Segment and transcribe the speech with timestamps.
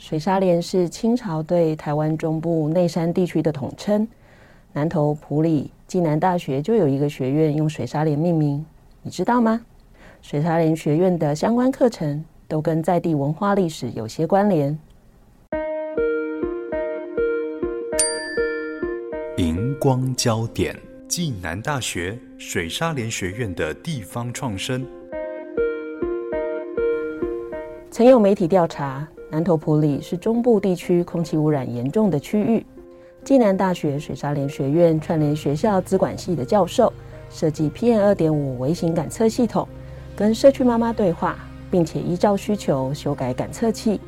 [0.00, 4.08] 水沙连是清朝对台湾中部内山地区的统称。
[4.72, 8.64] 南投埔里暨南大学就有一个学院用水沙连命名，
[9.02, 9.60] 你知道吗？
[10.22, 14.76] 水沙连学院的相关课程都跟在地文化历史有些关联。
[19.36, 20.74] 荧光焦点：
[21.06, 24.82] 暨南大学水沙连学院的地方创生。
[27.90, 29.06] 曾有媒体调查。
[29.32, 32.66] 南投埔里是中部地区空气污染严重的区域。
[33.22, 36.92] 暨南大学水沙连学院串联学校资管系的教授，
[37.30, 39.68] 设计 PM 二点五微型感测系统，
[40.16, 41.38] 跟社区妈妈对话，
[41.70, 44.00] 并且依照需求修改感测器，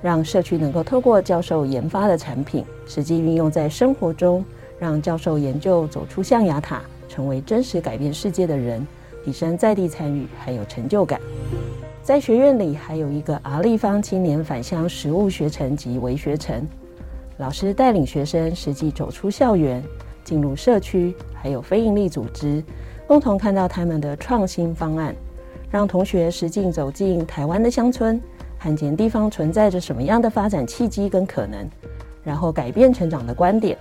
[0.00, 4.42] 让社区能够透过教授研发的产品，实际运用在生活中，
[4.78, 8.86] 让教授研究走出象牙塔，成为真实改变世界的人，
[9.26, 11.20] 提升在地参与还有成就感。
[12.02, 16.66] 在学院里还有一个阿立方青年返乡实务学程及微学程，
[17.36, 19.82] 老师带领学生实际走出校园，
[20.24, 22.64] 进入社区，还有非营利组织，
[23.06, 25.14] 共同看到他们的创新方案，
[25.70, 28.20] 让同学实际走进台湾的乡村，
[28.58, 31.68] 看见地方存在着什么样的发展契机跟可能，
[32.24, 33.76] 然后改变成长的观点。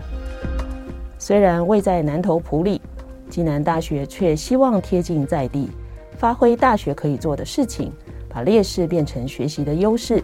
[1.17, 2.81] 虽然位在南投埔里，
[3.30, 5.70] 暨南大学却希望贴近在地，
[6.17, 7.92] 发挥大学可以做的事情。
[8.30, 10.23] 把劣势变成学习的优势。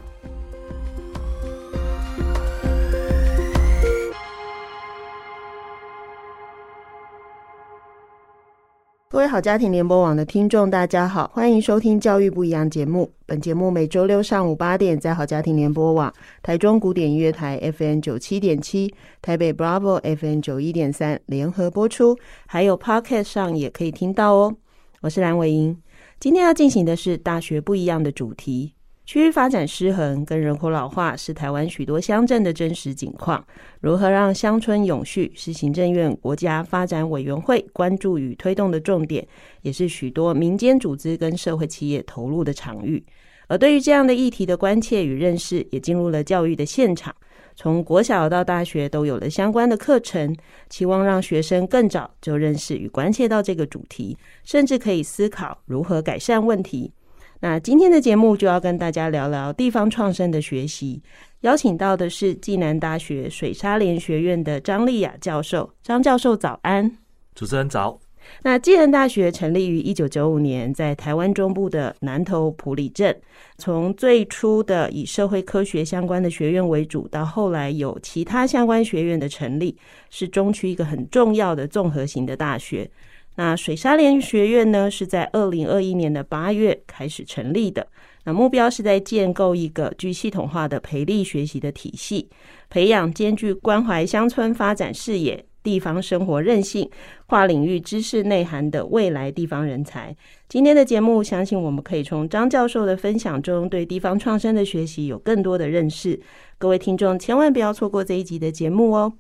[9.08, 13.10] 各位好家庭联播网的听众，大家好，欢迎收听《教育不一样》节目。
[13.26, 16.14] 本节目每周六上午八点在好家庭联播网、
[16.44, 24.54] 台中古典音乐台 FM 九七点七、台北 Bravo FM 九一点三联合播出，还有 Podcast 上也可以听到哦。
[25.00, 25.78] 我是蓝伟莹。
[26.26, 28.74] 今天要进行的是大学不一样的主题，
[29.06, 33.46] 区域发展失衡跟人口老化是台湾许多乡镇的真实景况。
[33.80, 39.28] 如何让乡村永续是行政院国家发展委员会关注与推动的重点，
[39.62, 43.06] 也是许多民间组织跟社会企业投入的场域。
[43.48, 47.16] 而对于这样的议题的关切与认识，也进入了教育的现场。
[47.56, 50.36] 从国小到大学都有了相关的课程，
[50.70, 56.92] 期望让学生更早就认识与关切到这个主题，甚至可以思考如何改善问题。
[57.40, 61.02] 那今天的节目就要跟大家聊聊地方创生的学习，
[61.42, 65.74] 邀请到的是暨南大学水沙连学院的张丽雅教授。
[65.84, 66.98] 张教授早安，
[67.36, 68.00] 主持人早。
[68.44, 73.16] 那暨南大学成立于一九九五年，在台湾中部的南投埔里镇。
[73.58, 79.78] 从最初的以社会科学相关的学院为主，到后来有其他相关学院的成立，
[80.10, 82.90] 是中区一个很重要的综合型的大学。
[83.38, 87.86] 那水沙连学院呢，是在二零二一年的八月开始成立的。
[88.24, 92.30] 那目标是在建构一个具系统化的培力学习的体系，
[92.70, 95.46] 培养兼具关怀乡村发展视野。
[95.66, 96.88] 地方生活韧性、
[97.26, 100.16] 跨领域知识内涵的未来地方人才。
[100.48, 106.22] 今天的节目，相信我们可以从张教授的分享中，对地方创生的学习有更多的认识。
[106.60, 109.12] 各位听众，千万不要错过这一集的节目哦！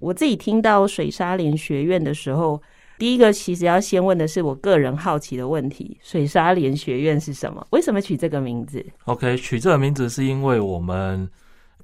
[0.00, 2.60] 我自己听到水沙连学院的时候，
[2.98, 7.64] 第一个其实要先问的是我个人好奇的问题：水沙连学院是什么？
[7.70, 11.28] 为什么取这个名字？OK，取这个名字是因为我们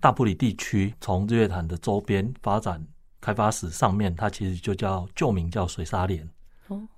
[0.01, 2.85] 大埔里地区从日月潭的周边发展。
[3.21, 6.29] 开发史上面，它其实就叫旧名叫水沙连，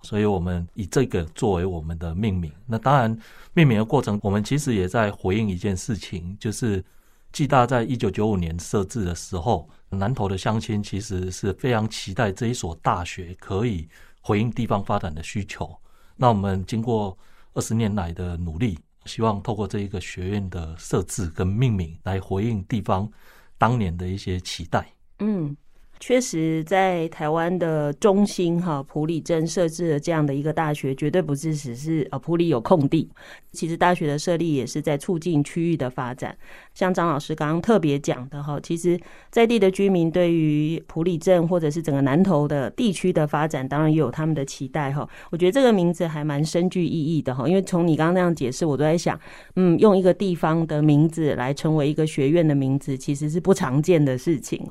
[0.02, 2.52] 所以我们以这个作为我们的命名。
[2.66, 3.18] 那当然，
[3.54, 6.84] 命名的过程，我们其实也在回应一件事情，就是
[7.32, 13.88] 暨大在一九九五年设置的时候，南投的乡亲其实是非常期待这一所大学可以
[14.20, 15.74] 回应地方发展的需求。
[16.16, 17.16] 那我们经过
[17.54, 23.10] 二十年来的努力，希望透过这一个学院的设置跟命名，来回应地方
[23.58, 24.86] 当年的一些期待。
[25.18, 25.56] 嗯。
[26.04, 33.08] 确实，在台湾的中心哈普里镇设置了这样的一个大学，绝对不是只是啊普里有空地。
[33.52, 36.36] 其实大学的设立也是在促进区域的发展。
[36.74, 38.98] 像张老师刚刚特别讲的哈，其实
[39.30, 45.08] 在地的居民对于普里镇或者是整个南投的地区的发展，当然也有他们的期待哈。
[45.30, 49.16] 我觉得这个名字还蛮深具意义的哈，因为从你刚刚那样解释，我都在想，
[49.54, 54.68] 嗯，用一个地方的名字来成为一个学院的名字，其实是不常见的事情。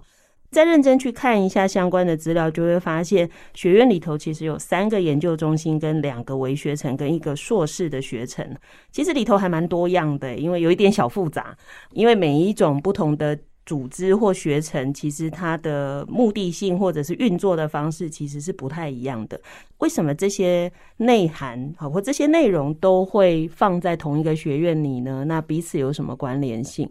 [0.52, 8.46] 再认真去看一下相关的资料，就会发现学院里头其实有三个研究中心、跟两个微学程、跟一个硕士的学程。
[8.92, 11.56] 其实里头还蛮多样的，因为有一点小复杂，
[11.94, 19.40] 因为每一种不同的组织或学程，其实它的目的性或者是运作的方式其实是不太一样的。
[19.78, 25.24] 为什么这些内涵好或这些内容都会放在同一个学院里呢？
[25.26, 26.90] 那彼此有什么关联性？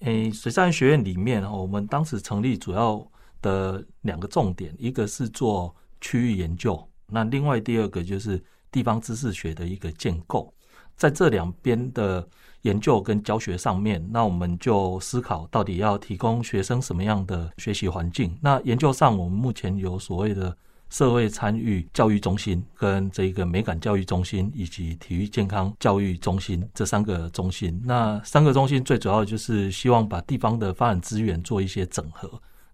[0.00, 3.06] 诶，水沙连学院里面，我们当时成立主要
[3.42, 10.52] 的两个重点，一个是做区域研究，那另外第二个就是地方知识学的一个建构。
[10.96, 12.26] 在这两边的
[12.62, 18.36] 研究跟教学上面，那我们就思考到底要提供学生什么样的学习环境。
[18.40, 20.56] 那研究上，我们目前有所谓的。
[20.90, 32.28] 社会参与教育中心、跟这个美感教育中心以及体育健康教育中心这三个中心，那三个中心最主要就是希望把地方的发展资源做一些整合，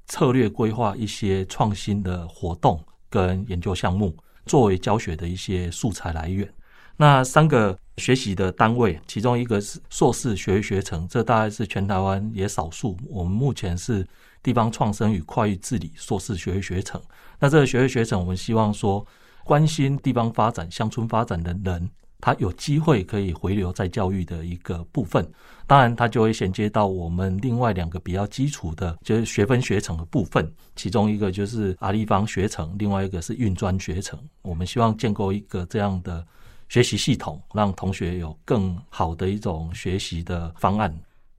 [0.06, 4.16] 策略规划一些创新的活动跟研究项目，
[4.46, 6.50] 作为教学的一些素材来源。
[6.96, 12.96] 那三个学习的单位，其中一个是硕士学学程，这大概是全台湾也少数。
[13.10, 14.06] 我们目前是
[14.46, 17.02] 地方创生与跨域治理硕士学位学程。
[17.40, 19.04] 那这个学位学程，我们希望说，
[19.42, 21.90] 关心地方发展、乡村发展的人，
[22.20, 25.28] 他有机会可以回流在教育的一个部分。
[25.66, 30.48] 当然，他就会衔接到我们另外两个比较基础的，就是学分学程的部分。
[30.76, 34.16] 其中一个就是阿立方学程，另外一个是运专学程。
[34.42, 36.24] 我们希望建构一个这样的
[36.68, 40.96] 学习系统，让同学有更好的一种学习的方案。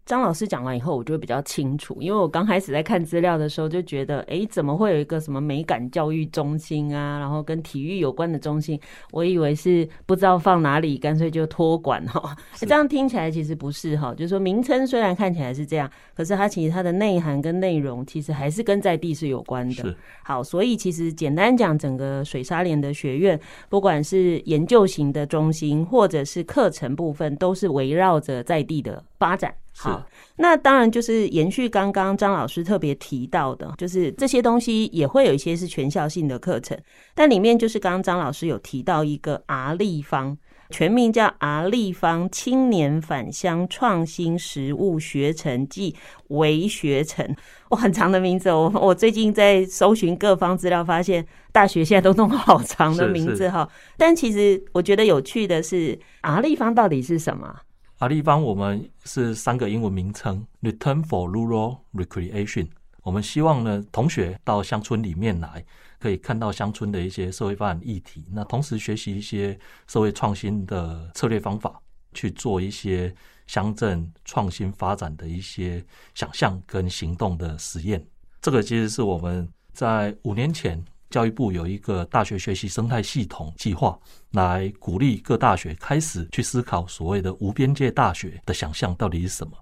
[0.07, 8.79] 张老师讲完以后，我就会比较清楚，因为我刚开始在看资料的时候就觉得，哎，怎么会有一个什么美感教育中心啊，然后跟体育有关的中心？
[9.11, 12.33] 我以为是不知道放哪里，干脆就托管哈。
[12.55, 19.93] 这样听起来其实不是哈，就是说名称虽然看起来是这样，可是它其实它的内涵跟内容其实还是跟在地是有关的。
[20.23, 23.37] 好，所以其实简单讲，整个水沙连的学院，
[23.67, 29.53] 不管是研究型的中心，或者是课程部分，都是围绕着在地的发展。
[29.79, 30.03] 好，
[30.37, 36.75] 那当然就是延续刚刚张老师特别提到的，就是这些东西也会有一些是全校性的课程，
[37.13, 40.35] 但里面就是刚刚张老师有提到一个 R 立方，
[40.71, 45.95] 全名叫 R 立方青年返乡创新实务学程暨
[46.29, 47.35] 微学程，
[47.69, 48.51] 哇，很长的名字。
[48.51, 53.69] 我我最近在搜寻各方资料，发现大学现在都弄好长的名字哈。
[53.95, 57.55] 但其实我觉得有趣的是，R 立方到底是什么？
[57.99, 62.67] 阿立方，我们是三个英文名称：Return for Rural Recreation。
[63.01, 65.65] 我们希望呢，同学到乡村里面来，
[65.97, 69.57] 可以看到乡村的一些社会发展议题，那同时学习一些
[69.87, 71.81] 社会创新的策略方法，
[72.13, 73.11] 去做一些
[73.47, 75.83] 乡镇创新发展的一些
[76.13, 78.05] 想象跟行动的实验。
[78.39, 80.85] 这个其实是我们在五年前。
[81.09, 83.97] 教育部有一个大学学习生态系统计划，
[84.31, 89.53] 来鼓励各大学开始去思考所谓的无边界大学的想象到底是什么。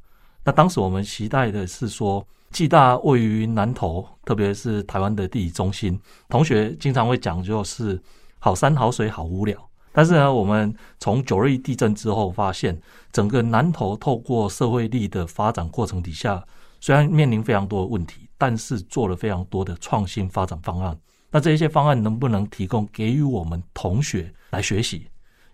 [0.44, 6.00] 那当时我们期待的是说，暨大位于南投，特别是台湾的地理中心，
[6.30, 8.02] 同学经常会讲就是
[8.40, 9.58] 好山好水好无聊。
[9.92, 12.80] 但是呢，我们从九二地震之后发现，
[13.12, 16.44] 整个南投透过社会力的发展过程底下，
[16.82, 20.98] 虽然面临非常多的问题，但是做了非常多的创新发展方案。
[21.36, 25.06] 那这一些方案能不能提供给予我们同学来学习？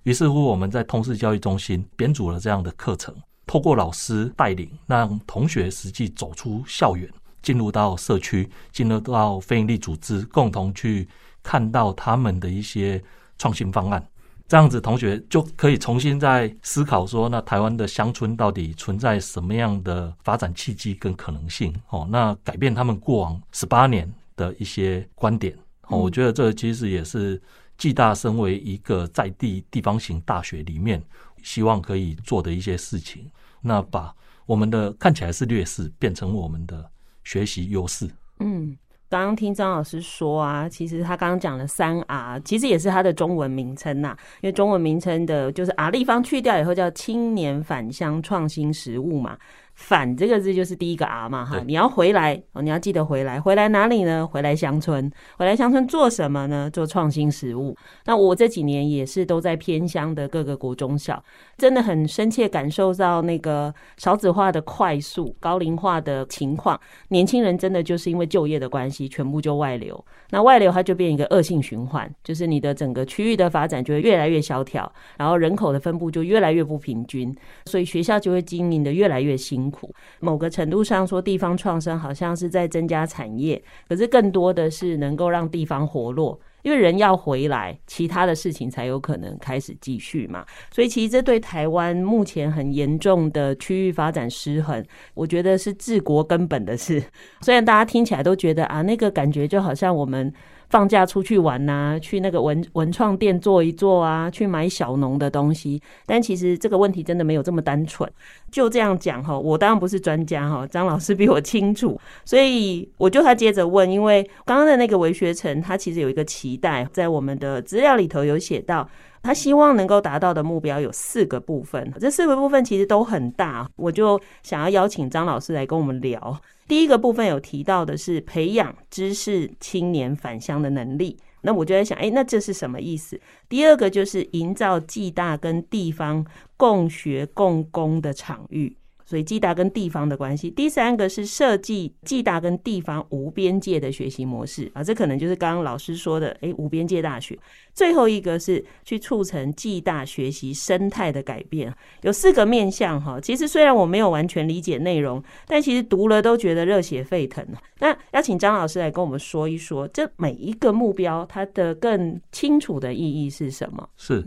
[0.04, 3.12] 于是乎，我们在通识教育中心编组了这样的课程，
[3.48, 7.10] 透过老师带领，让同学实际走出校园，
[7.42, 11.10] 进入到社区，进入到非营利组织，共同去
[11.42, 13.04] 看到他们的一些
[13.40, 14.08] 创新方案。
[14.48, 21.74] 这样子，同学就可以重新再思考说，那台湾的乡村到底存在什么样的发展契机跟可能性？
[21.90, 25.58] 哦，那改变他们过往十八年的一些观点。
[25.98, 27.42] 我觉得这其实也是
[27.78, 31.02] 暨大身为一个在地地方型大学里面，
[31.44, 33.30] 希望可以做的一些事情。
[33.62, 34.14] 那把
[34.46, 36.90] 我们的看起来是劣势，变成我们的
[37.24, 38.10] 学习优势。
[38.40, 38.76] 嗯，
[39.10, 44.18] 刚刚听张老师说啊，其实他刚刚讲了三 R，其实也是他的中文名称呐。
[44.42, 49.38] 因为中文名称的就是 R 立方去掉以后叫青年返乡创新实务嘛。
[49.74, 54.26] 返这个字就是第一个 R 嘛，哈，你要回来哦，你要记得回来，回来哪里呢？
[54.26, 56.70] 回来乡村，回来乡村做什么呢？
[56.72, 57.76] 做创新食物。
[58.06, 61.24] 那我这几年也是都在偏乡的各个国中小，
[61.58, 70.04] 真的很深切感受到那个少子化的快速、高龄化的情况，年轻人真的就是因为就业的关系，全部就外流。
[70.30, 77.36] 那外流它就变一个恶性循环，就是你的整个区域的发展就会越来越萧条，然后人口的分布就越来越不平均，
[77.66, 79.94] 所以学校就会经营的越来越辛辛苦。
[80.20, 86.40] 某个程度上说，地方创生好像是在增加产业，可是更多的是能够让地方活络。
[86.64, 90.46] 因为人要回来，其他的事情才有可能开始继续嘛。
[90.72, 94.84] 所以其实这对台湾目前很严重的区域发展失衡，
[95.16, 97.04] 我觉得是治国根本的事。
[97.42, 100.34] 虽然大家听起来都觉得啊，那个感觉就好像我们。
[100.72, 105.80] 放假出去玩呐、啊，去那个文文创店坐一坐啊，去买小农的东西。
[106.06, 108.10] 但其实这个问题真的没有这么单纯。
[108.50, 118.90] 就这样讲哈，我当然不是专家哈，张老师比我清楚，所以我就他接着问，因为刚刚的那个韦学成，他其实有一个期待，在我们的资料里头有写到，
[119.22, 126.42] 他希望能够达到的目标有四个部分，这四个部分其实都很大，我就想要邀请张老师来跟我们聊。
[126.68, 133.20] 第一个部分有提到的是培养知识青年返乡的能力，那我就在想，哎，那这是什么意思？
[133.50, 136.26] 第二个就是营造暨大跟地方
[136.56, 138.76] 共学共工的场域。
[139.12, 140.50] 所以，暨大跟地方的关系。
[140.50, 147.38] 第三个是设计暨大跟地方无边界的学习模式啊，这可能就是刚刚老师说的，诶，无边界大学。
[147.74, 153.20] 最后一个是去促成暨大学习生态的改变，有四个面向哈。
[153.20, 157.46] 其实虽然我没有完全理解内容，但其实读了都觉得热血沸腾。
[157.80, 163.90] 那要请张老师来跟我们说一说，这每一个目标它的更清楚的意义是什么？
[163.98, 164.22] 是，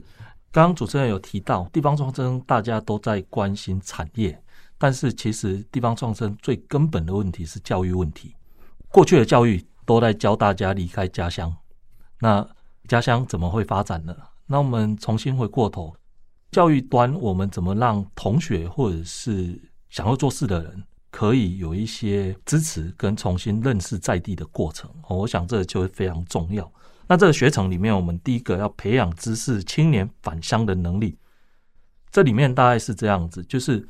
[0.53, 4.39] 刚刚主持人有提到地方创生，大家都在关心产业。
[4.85, 8.35] 但是，其实地方创生最根本的问题是教育问题。
[8.91, 11.57] 过去的教育都在教大家离开家乡，
[12.21, 12.47] 那
[12.87, 14.15] 家乡怎么会发展呢？
[14.45, 15.97] 那我们重新回过头，
[16.51, 24.91] 教育端我们怎么让同学或者是想要做事的人，可以有一些支持跟重新认识在地的过程？
[25.09, 26.71] 我想这就非常重要。
[27.07, 31.17] 那这个学程里面，我们第一个要培养知识青年返乡的能力。
[32.11, 33.89] 这里面大概是这样子，就是。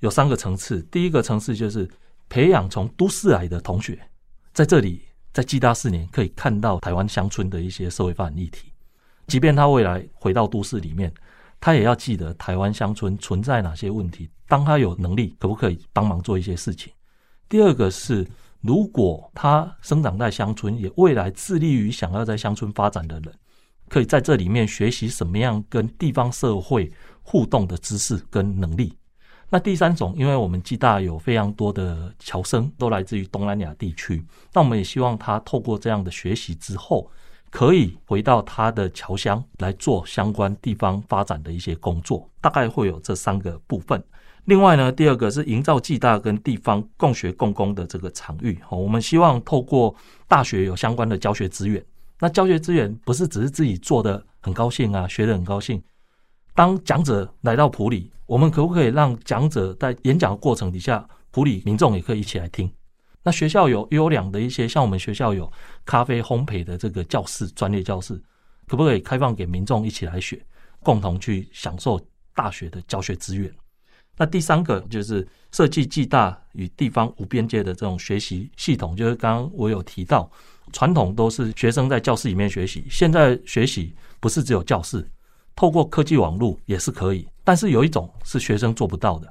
[0.00, 1.88] 有三个层次，第一个层次就是
[2.28, 3.98] 培养从都市来的同学，
[4.52, 5.02] 在这里
[5.32, 8.72] 在暨大四年可以看到台湾乡村的一些社会发展议题，
[9.26, 11.12] 即便他未来回到都市里面，
[11.60, 16.92] 他也要记得台湾乡村存在哪些问题，当他有能力，可不可以帮忙做一些事情？
[17.48, 18.26] 第二个是，
[18.62, 23.34] 如果他生长在乡村，也未来致力于想要在乡村发展的人，
[23.88, 26.90] 可以在这里面学习什么样跟地方社会
[27.22, 28.94] 互动的知识跟能力。
[29.52, 37.10] 那第三种，因为我们暨大有非常多的侨生都来自于东南亚地区，那我们也希望他透过这样的学习之后，
[37.50, 44.00] 可以回到他的侨乡来做相关地方发展的一些工作，大概会有这三个部分。
[44.44, 49.92] 另外呢，第二个是营造暨大跟地方共学共工的这个场域，我们希望透过
[50.28, 51.84] 大学有相关的教学资源，
[52.20, 55.82] 那教学资源不是只是自己做的很高兴啊，学得很高兴。
[56.54, 62.70] 当讲者来到普里，我们可不可以让讲者在演讲的过程底下，普里民众也可以一起来听？
[63.22, 65.50] 那学校有优良的一些，像我们学校有
[65.84, 68.20] 咖啡烘焙的这个教室，专业教室，
[68.66, 70.42] 可不可以开放给民众一起来学，
[70.82, 72.00] 共同去享受
[72.34, 73.52] 大学的教学资源？
[74.16, 80.30] 那第三个就是设计暨大与地方无边界的这种学习系统，就是刚刚我有提到，
[80.72, 85.08] 传统都是学生在教室里面学习，现在学习不是只有教室。
[85.60, 89.30] 透过科技网络也是可以，但是有一种是学生做不到的，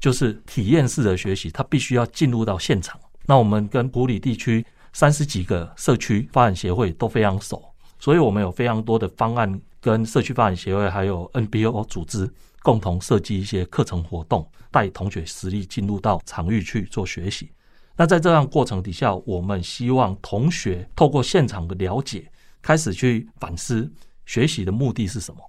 [0.00, 2.98] 就是体验式的学习，他必须要进入到现场。
[3.26, 4.64] 那我们跟埔里地区
[4.94, 7.62] 三十几个社区发展协会都非常熟，
[7.98, 12.26] 所以我们有非常多的方案跟社区发展协会还有 NPO 组织
[12.62, 17.50] 共同设计一些课程活动，带同学实力进入到场域去做学习。
[17.94, 23.92] 那在这样过程底下，我们希望同学透过现场的了解，开始去反思
[24.24, 25.40] 学习的目的是什么。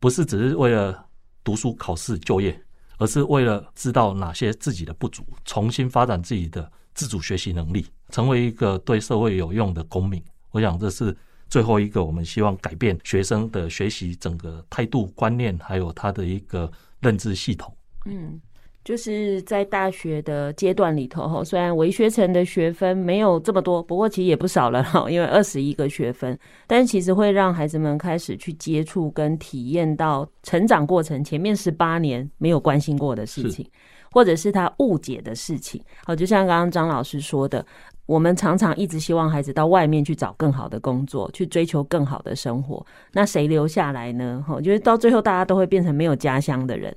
[0.00, 1.06] 不是只是为了
[1.44, 2.60] 读书、考试、就业，
[2.96, 10.20] 而是为了知道哪些自己的不足，重新发展自己的自主学习能力，成为一个对社会有用的公民。
[10.50, 11.16] 我想这是
[11.48, 17.76] 最后一个我们希望改变学生的学习整个态度、观念，还有他的一个认知系统。
[18.06, 18.40] 嗯。
[18.82, 33.68] 就是在大学的阶段里头哈，虽然微学程的学分没有这么多，不过其实也不少了哈，因为二十一个学分，但其实会让孩子们开始去接触跟体验到成长过程前面十八年没有关心过的事情，
[34.10, 35.80] 或者是他误解的事情。
[36.04, 37.64] 好，就像刚刚张老师说的，
[38.06, 44.42] 我们常常一直希望孩子到外面去找更好的工作，去追求更好的生活，那谁留下来呢？
[44.48, 46.96] 哈，就是到最后大家都会变成没有家乡的人。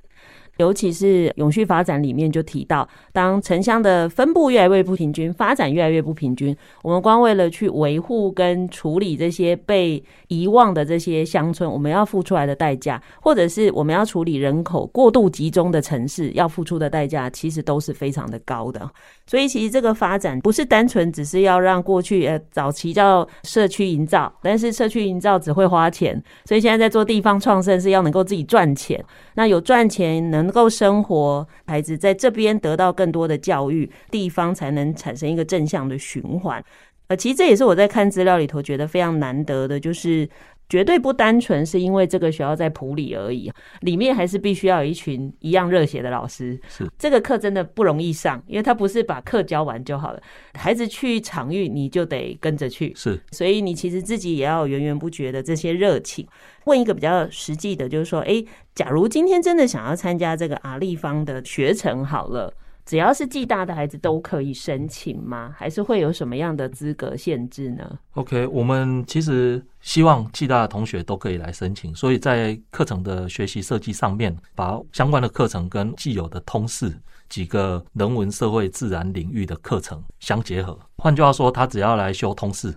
[0.58, 18.88] 尤其是永续发展里面就提到，当城乡的分布越来越不平均，发展越来越不平均，我们光为了去维护跟处理这些被遗忘的这些乡村，我们要付出来的代价，或者是我们要处理人口过度集中的城市要付出的代价，其实都是非常的高的。
[19.26, 30.43] 所以，其实这个发展不是单纯只是要让过去呃早期叫社区营造，但是社区营造只会花钱，所以现在在做地方创生是要能够自己赚钱，那有赚钱能。
[30.44, 36.64] 能够生活，孩子在这边得到更多的教育，地方才能产生一个正向的循环。
[37.08, 40.30] 呃，其实这也是我在看资料里头觉得非常难得的，就是。
[40.70, 43.52] 绝对不单纯是因为这个学校在普里而已，
[43.82, 46.60] 里面还是必须要有一群一样热血的老师。
[46.68, 50.22] 是这个课真的不容易上，因为他不是把课教完就好了，
[50.54, 52.92] 孩子去场域你就得跟着去。
[52.96, 56.28] 是，所以你其实自己也要源源不绝的这些热情。
[56.66, 58.44] 问一个比较实际的，就是说，哎，
[58.74, 62.54] 假如今天真的想要参加这个阿立方的学程，好了。
[62.86, 65.54] 只要是暨大的孩子都可以申请吗？
[65.58, 76.94] 还是会有什么样的资格限制呢？OK，我们其实希望暨大的同学都可以来申请，所以在课程的学习设计上面，把相关的课程跟既有的通识
[77.30, 80.78] 几个人文、社会、自然领域的课程相结合。
[80.98, 82.76] 换句话说，他只要来修通识，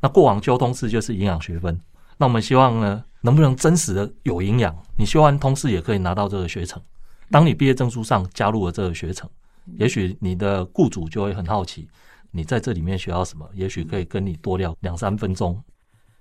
[0.00, 1.80] 那过往修通识就是营养学分。
[2.18, 4.76] 那我们希望呢，能不能真实的有营养？
[4.98, 6.82] 你修完通识也可以拿到这个学程。
[7.30, 9.28] 当你毕业证书上加入了这个学程，
[9.78, 11.88] 也许你的雇主就会很好奇，
[12.30, 13.48] 你在这里面学到什么？
[13.54, 15.60] 也许可以跟你多聊两三分钟。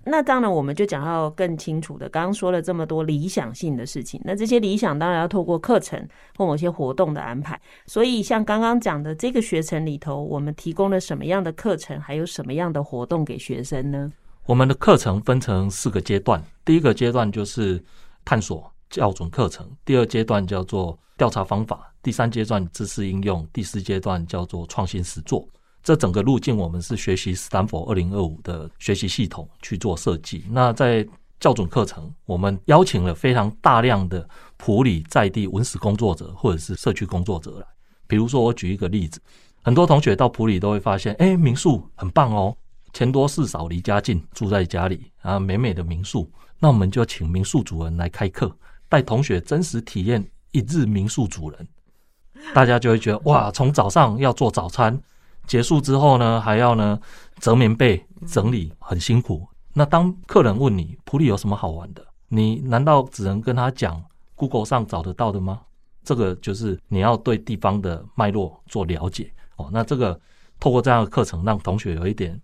[0.07, 2.07] 那当然，我们就讲到更清楚的。
[2.07, 6.07] 刚刚说了这么多理想性的事情，那这些理想当然要透过课程
[6.37, 7.59] 或某些活动的安排。
[7.87, 14.11] 所以，像刚刚讲的这个学程里头，我们提供了什么样的课程，还有什么样的活动给学生呢？
[14.45, 17.83] 我们的课程分成四个阶段，第一个阶段就是
[18.23, 18.71] 探索。
[18.95, 25.47] 校准课程，第二阶段叫做调查方法，第三阶段知识应用，第四阶段叫做创新实作。
[25.83, 30.43] 这整个路径我们是学习斯坦福二零二五的学习系统去做设计。
[30.49, 31.07] 那在
[31.39, 37.67] 校准课程，我们邀请了非常大量的普里在地文史工作者或者是社区工作者来。
[38.07, 39.19] 比如说，我举一个例子，
[39.61, 42.55] 很多同学到普里都会发现，哎，民宿很棒哦，
[42.93, 46.27] 钱多事少，离家近，住在家里啊，美美的民宿。
[46.57, 48.51] 那我们就请民宿主人来开课。
[48.87, 51.67] 带同学真实体验一日民宿主人，
[52.53, 54.97] 大家就会觉得哇，从早上要做早餐，
[55.47, 56.99] 结束之后呢，还要呢
[57.39, 59.47] 折棉被、整理，很辛苦。
[59.73, 64.01] 那当客人问你普里有什么好玩的，你难道只能跟他讲
[64.35, 65.61] Google 上找得到的吗？
[66.03, 69.67] 这个就是你要对地方的脉络做了解哦。
[69.71, 70.17] 那这个
[70.59, 72.39] 透过这样的课程，让同学有一点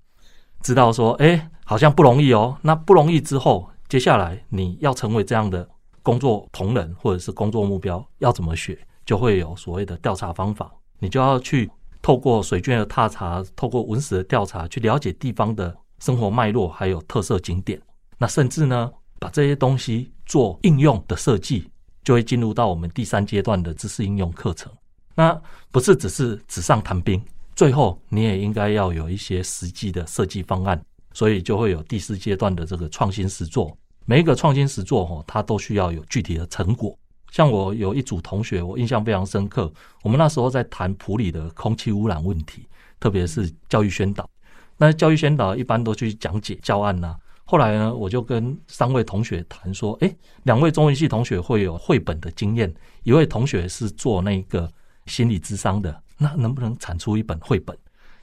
[0.61, 2.57] 知道说，哎，好像不容易哦。
[2.61, 5.69] 那不容易之后，接下来你要成为这样的。
[6.03, 10.71] 工作同仁或者是工作目标要怎么学，就会有所谓的调查方法。
[10.99, 11.69] 你就要去
[12.01, 17.81] 透过水卷的踏查，透过文史的调查，去了解地方的生活脉络，还有特色景点。
[18.17, 21.69] 那甚至呢，把这些东西做应用的设计，
[22.03, 24.71] 就会进入到我们第三阶段的知识应用课程。
[25.15, 25.39] 那
[25.71, 27.23] 不是只是纸上谈兵，
[27.55, 30.81] 最后你也应该要有一些实际的设计方案。
[31.13, 33.77] 所以就会有第四阶段的这个创新实作。
[34.11, 36.93] 每一个创新实作哈，它都需要有具体的成果。
[37.31, 39.71] 像我有一组同学，我印象非常深刻。
[40.03, 42.67] 我们那时候在谈普里的空气污染问题，
[42.99, 44.29] 特别是教育宣导。
[44.75, 47.15] 那教育宣导一般都去讲解教案呐。
[47.45, 52.69] 后来呢，我就跟三位同学谈说，诶，两位中文系同学会有绘本的经验，
[53.03, 54.69] 一位同学是做那个
[55.05, 57.73] 心理咨商的，那能不能产出一本绘本？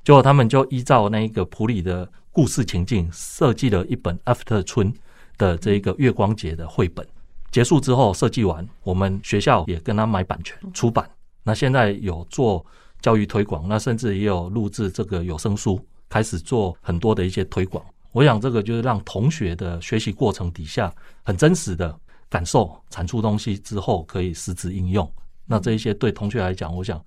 [0.05, 4.93] 结果他们就依照那个普里的故事情境，设计了一本 After 村。
[5.39, 7.07] 的这一个月光节的绘本
[7.51, 11.09] 结束之后，设计完，我们学校也跟他买版权出版。
[11.43, 12.65] 那现在有做
[13.01, 17.83] 教育推广，那甚至也有录制这个有声书，开始做很多的一些推广。
[18.13, 21.99] 我想这个就是让同学的学习过程底下很真实的
[22.29, 25.11] 感受，产出东西之后可以实质应用。
[25.47, 27.03] 那这一些对同学来讲，我想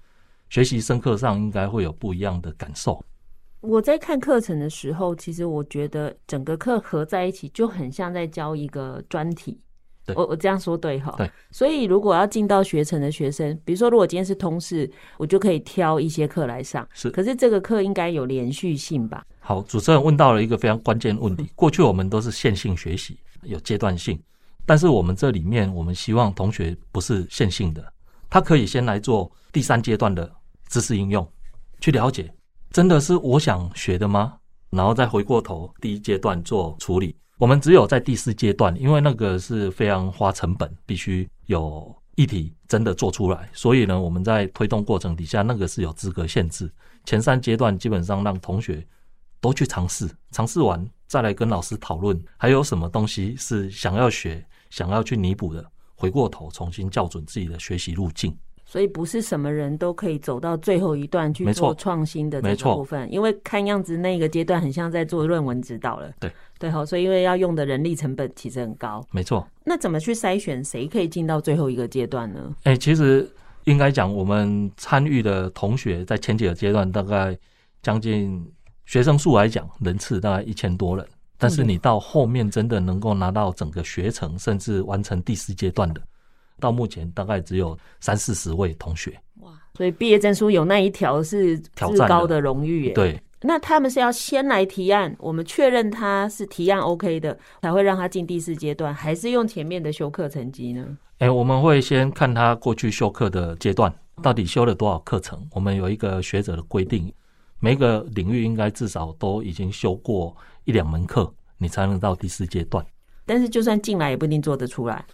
[0.49, 3.03] 学习深刻上应该会有不一样的感受。
[3.61, 9.59] 我在看课程的时候，其实我觉得整个课合在一起就很像在教一个专题。
[10.03, 11.13] 对，我我这样说对哈？
[11.15, 11.29] 对。
[11.51, 16.87] 所以如果要进到学程的学生，比如说如果今天是通识，我就可以挑一些课来上。
[16.91, 17.11] 是。
[17.11, 19.23] 可是这个课应该有连续性吧？
[19.39, 21.47] 好，主持人问到了一个非常关键问题。
[21.53, 24.19] 过去我们都是线性学习，有阶段性，
[24.65, 27.93] 但是我们这里面，我们希望同学不是线性的，
[28.27, 30.31] 他可以先来做第三阶段的
[30.67, 31.27] 知识应用，
[31.79, 32.33] 去了解。
[32.71, 34.37] 真的是我想学的吗？
[34.69, 37.13] 然后再回过头，第一阶段做处理。
[37.37, 43.49] 我们只有在第四阶段，因为那个是非常花成本，必须有议题真的做出来。
[43.51, 46.71] 所以呢，我们在推动过程底下，那个是有资格限制。
[47.03, 48.87] 前三阶段基本上让同学
[49.41, 58.33] 都去尝试，尝试完再来跟老师讨论，还有什么东西是想要学、想要去弥补的，回过头重新校准自己的学习路径。
[58.71, 66.09] 所以不是什么人都可以走到最后一段去做创新的这个部分，因为看样子那个阶段很像在做论文指导了。
[66.21, 69.05] 对对好，所以因为要用的人力成本其实很高。
[69.11, 69.45] 没错。
[69.65, 72.39] 那怎么去筛选谁可以进到最后一个阶段呢？
[72.63, 73.29] 哎、欸，其实
[73.65, 77.37] 应该讲，我们参与的同学在前几个阶段大概
[77.81, 78.41] 将近
[78.85, 81.05] 学生数来讲人次大概一千多人，
[81.37, 86.01] 但是你到后面真的能够拿到整个学程，甚至完成第四阶段的。
[86.61, 89.51] 到目前大概只有三四十位同学，哇！
[89.75, 92.93] 所以毕业证书有那一条是至高的荣誉耶。
[92.93, 100.85] 对，那他们是要先来提案，我们确认他是提案 OK 的，才会让他进第四阶段，还是用前面的修课成绩呢？
[101.17, 105.39] 哎、欸，我们会先看他过去修课的阶段到底修了多少课程。
[105.51, 107.11] 我们有一个学者的规定，
[107.59, 112.85] 每个领域应该至少都已经修过一两门课，你才能到第四阶段。
[113.25, 115.05] 但是就算进来，也不一定做得出来。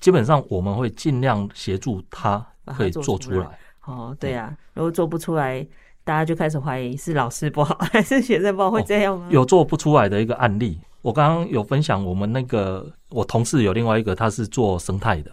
[0.00, 3.58] 基本上我们会尽量协助他可以做出来。
[3.84, 5.64] 哦，对啊，如果做不出来，
[6.02, 9.28] 大家就开始怀疑是老师不好还是学生不好，会这样吗？
[9.30, 15.30] 有做不出来的一个案例，我刚刚有分享，我们那个我同事有另外一个，他是做生态的，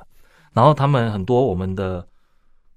[0.54, 2.08] 然后他们很多我们的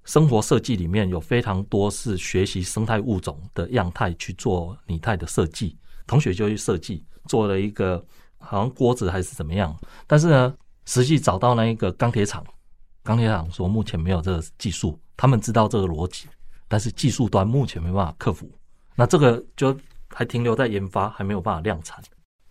[0.03, 8.03] 生活设计里面有非常多是学习生态物种的样态去做拟态的设计，同学就去设计做了一个
[8.39, 9.75] 好像锅子还是怎么样，
[10.07, 10.55] 但是呢。
[10.87, 12.43] 实际找到那一个钢铁厂，
[13.03, 16.27] 钢铁厂说目前没有这个技术，他们知道这个逻辑，
[16.67, 18.49] 但是技术端目前没办法克服，
[18.95, 19.77] 那这个就
[20.09, 22.01] 还停留在研发，还没有办法量产。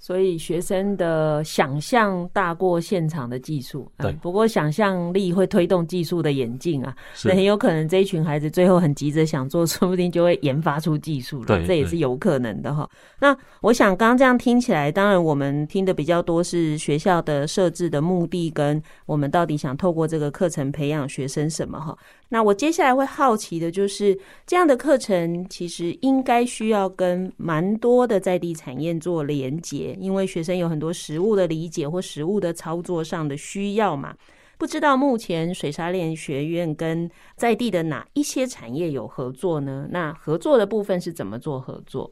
[0.07, 4.13] 所以学生的想象大过现场的技术，对。
[4.23, 11.47] 不过想象力会推动技术的演进啊，那很有可能这一群孩子最后很急着想做，说不定就会研发出技术了。
[11.47, 12.89] 对，这也是有可能的哈。
[13.19, 21.99] 那我想刚刚这样听起来，当然我们听的比较多是学校的设置的目的，跟我们到底想透过这个课程培养学生什么哈。
[22.29, 24.17] 那我接下来会好奇的就是，
[24.47, 34.15] 这样的课程其实应该需要跟蛮多的在地产业做连结，因为学生有很多实物的理解或实物的操作上的需要嘛。
[34.59, 39.87] 不知道目前水沙连学院跟在地的哪一些产业有合作呢？
[39.91, 42.11] 那合作的部分是怎么做合作？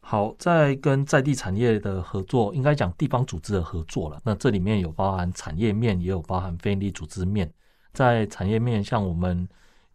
[0.00, 4.20] 好，在跟在地产业的合作，应该讲地方组织的合作了。
[4.22, 7.50] 那这里面有包含产业面，也有包含非营利组织面。
[7.94, 9.48] 在产业面，像我们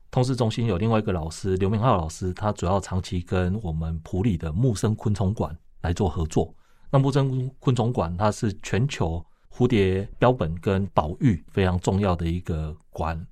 [0.10, 6.54] 通识中心有另外一个老师刘明浩老师，他主要长期跟我们埔里的木生昆虫馆来做合作。
[6.92, 13.26] 那木真昆虫馆它是全球蝴蝶标本跟保育非常重要的一个馆，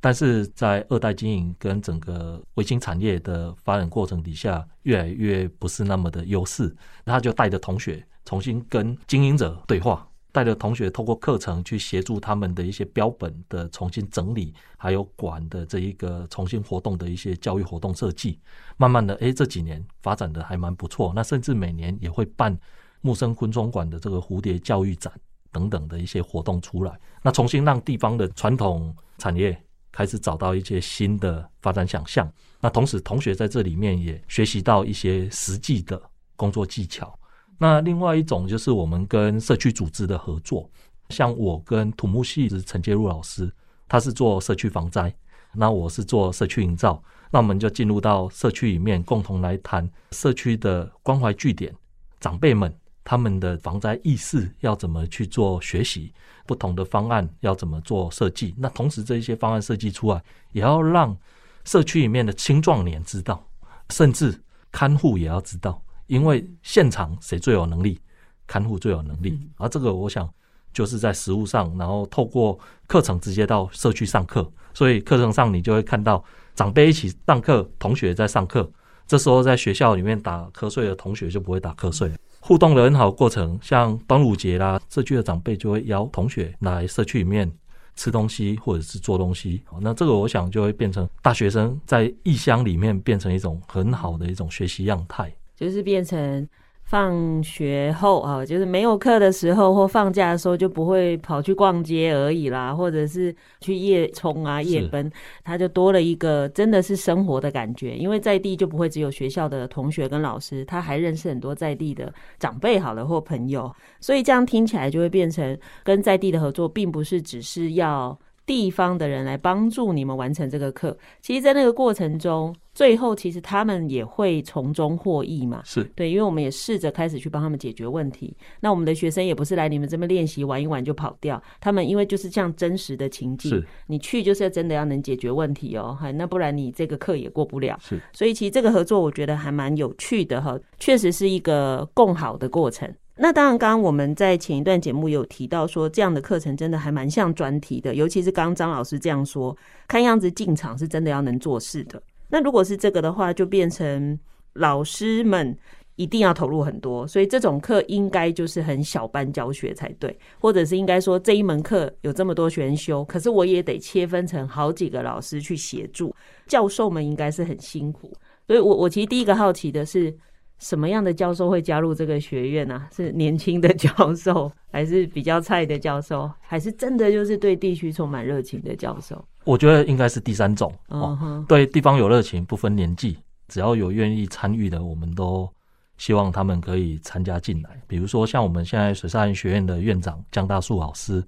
[0.00, 6.74] 但是在二代经营跟整个微型产业的发展过程底下，越来越不是那么的优势。
[7.04, 10.08] 他就带着同学重新跟经营者对话。
[10.34, 18.40] 带着同学透过课程去协助他们的一些标本的重新整理，还有馆的这一个重新活动的一些教育活动设计，
[18.78, 21.12] 慢慢的，哎，这几年发展的还蛮不错。
[21.14, 22.58] 那甚至每年也会办
[23.02, 25.12] 木生昆虫馆的这个蝴蝶教育展
[25.52, 29.60] 等等的一些活动出来，那重新让地方的传统产业
[29.90, 32.32] 开始找到一些新的发展想象。
[32.60, 36.00] 那同时，同学在这里面也学习到一些实际的
[36.36, 37.12] 工作技巧。
[37.58, 40.70] 那另外一种就是我们跟社区组织的合作，
[41.10, 43.52] 像我跟土木系的陈介入老师，
[43.88, 45.14] 他是做社区防灾，
[45.52, 51.74] 那我是做社区营造，那我们就进入到社区里面，共同来谈社区的关怀据点，
[52.20, 56.12] 长辈们他们的防灾意识要怎么去做学习，
[56.46, 61.16] 不同的方案要怎么做设计，那同时这一些方案设计出来，也要让
[61.64, 63.44] 社区里面的青壮年知道，
[63.90, 65.82] 甚至看护也要知道。
[66.06, 67.98] 因为现场谁最有能力，
[68.46, 70.28] 看护最有能力，而这个我想
[70.72, 76.22] 就是在实务上，然后透过课程直接到社区上课，所以课程上你就会看到
[76.54, 78.70] 长辈一起上课，同学在上课，
[79.06, 87.50] 这时候在学校里面打瞌睡的同学就不会打瞌睡了，互动的很好过程，像端午节啦，社区的长辈就会邀同学来社区里面
[87.94, 95.32] 吃东西或者是做东西，那这个我想就会变成大学生在异乡里面变成一种很好的一种学习样态。
[95.54, 96.48] 就是变成
[96.92, 105.10] 放学后啊，就是没有课的时候或放假的时候，就不会跑去逛街而已啦，或者是去夜冲啊、夜奔，
[105.42, 107.96] 他就多了一个真的是生活的感觉。
[107.96, 120.96] 因为在地就不会只有学校的同学跟老师，他还认识很多在地的长辈好了或朋友，所以这样听起来就会变成跟在地的合作，并不是只是要地方的人来帮助你们完成这个课。
[121.20, 125.62] 其实，在那个过程中，最后其实他们也会从中获益嘛。
[125.64, 128.36] 是对，因为我们也试着开始去帮他们解决问题。
[128.60, 137.78] 那我们的学生也不是来你们这边练习玩一玩就跑掉，他们因为就是这样真实的情境，是你去就是要真的要能解决问题哦，哈，那不然你这个课也过不了。
[137.80, 142.92] 是，所以其实这个合作我觉得还蛮有趣的哈，确实是一个共好的过程。
[143.14, 149.54] 那当然，刚刚我们在前一段节目有提到说，这样的课程真的还蛮像专题的，尤其是刚刚张老师这样说，
[149.86, 152.02] 看样子进场是真的要能做事的。
[152.30, 154.18] 那如果是这个的话，就变成
[154.54, 155.54] 老师们
[155.96, 166.14] 一定要投入很多，所以这种课应该就是很小班教学才对，或者是应该说这一门课有这么多选修，可是我也得切分成好几个老师去协助，
[166.46, 168.10] 教授们应该是很辛苦。
[168.46, 170.16] 所以我我其实第一个好奇的是。
[170.62, 172.88] 什么样的教授会加入这个学院呢、啊？
[172.94, 179.22] 是年轻的教授， 还是比较菜的教授，还是真的就是对地区充满热情的教授？
[179.42, 180.72] 我觉得应该是第三种。
[180.86, 181.46] 哦，uh huh.
[181.46, 185.50] 对地方有热情，不分年纪，只要有愿意参与的，我们都
[185.98, 187.70] 希望他们可以参加进来。
[187.88, 191.20] 比如说，像我们现在水沙连学院的院长江大树老师，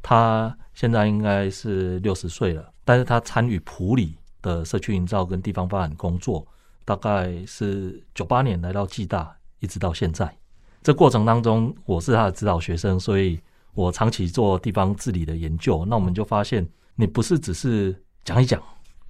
[0.00, 6.46] 他现在应该是六十岁了，但是他参与普里的社区营造跟地方发展工作。
[6.86, 10.32] 大概是九八年来到暨大，一直到现在。
[10.84, 13.40] 这过程当中，我是他的指导学生，所以
[13.74, 15.84] 我长期做地方治理的研究。
[15.84, 18.62] 那我们就发现，你不是只是讲一讲，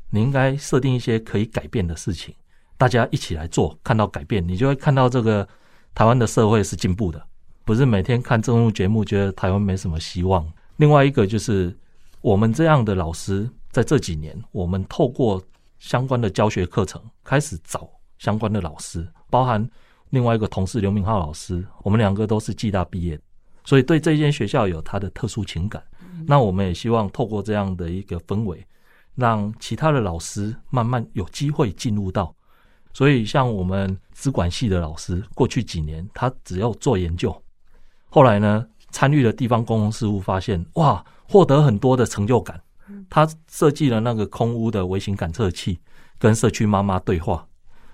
[0.09, 2.35] 你应该设定一些可以改变的事情，
[2.79, 5.47] 大家一起来做，看到改变，你就会看到这个
[5.95, 7.23] 台湾的社会是进步的，
[7.67, 10.51] 不是每天看政务节目觉得台湾没什么希望。
[10.79, 11.77] 另外一个就是，
[12.23, 15.43] 我们这样的老师在这几年，我们透过。
[15.79, 19.69] 相关的教学课程开始找相关的老师，包含
[20.11, 23.21] 另外一个同事刘明浩老师，我们两个都是暨大毕业，
[23.65, 25.83] 所以对这间学校有他的特殊情感。
[26.27, 28.67] 那我们也希望透过这样的一个氛围，
[29.15, 32.35] 让其他的老师慢慢有机会进入到。
[32.93, 37.43] 所以像我们资管系的老师，过去几年他只要做研究，
[38.09, 42.59] 后来呢参与了地方公共事务，发现哇，获得很多的成就感。
[43.11, 45.81] 他设计了那个空屋的微型感测器，
[46.19, 47.47] 跟社区妈妈对话，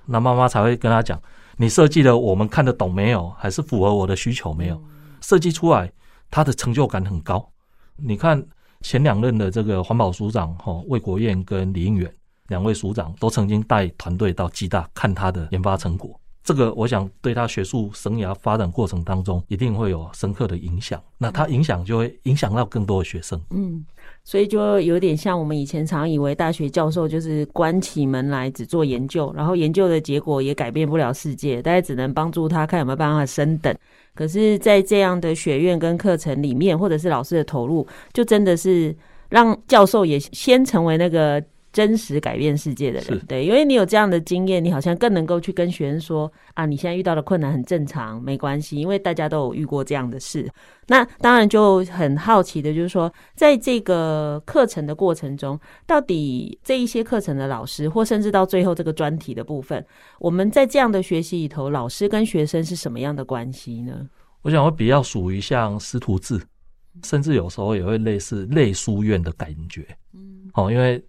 [0.06, 1.20] 那妈妈才会跟他讲
[1.56, 3.30] ：“你设计的我们看得懂没有？
[3.38, 4.82] 还是符合我的需求没有？”
[5.20, 5.92] 设计出来，
[6.30, 7.48] 他的成就感很高。
[7.96, 8.44] 你看
[8.80, 12.12] 前两任的这个环保署长哈魏国燕跟李应远
[12.48, 16.18] 两位署长，都曾经带团队到暨大看他的研发成果。
[16.44, 21.00] 这个我想对他学术生涯发展过程当中一定会有深刻的影响。
[21.16, 23.40] 那他影响就会影响到更多的学生。
[23.50, 23.84] 嗯。
[24.24, 33.74] 所以就有点像我们以前常以为大学教授就是关起门来只做研究，然后研究的结果也改变不了世界，大家只能帮助他看有没有办法升等。
[34.14, 38.94] 可是，在这样的学院跟课程里面，或者是老师的投入，就真的是
[39.28, 41.42] 让教授也先成为那个。
[41.72, 50.46] 真实改变世界的人，对，因为你有这样的经验，你好像更能够去跟学生说啊，你现在遇到的困难很正常，没关系，因为大家都有遇过这样的事。
[50.88, 59.82] 那当然就很好奇的就是说，在这个课程的过程中，到底这一些课程的老师，或甚至到最后这个专题的部分，
[60.18, 64.06] 我们在这样的学习里头，老师跟学生是什么样的关系呢？
[64.42, 66.38] 我想会比较属于像师徒制，
[67.02, 69.86] 甚至有时候也会类似类书院的感觉。
[70.12, 71.02] 嗯，好，因为。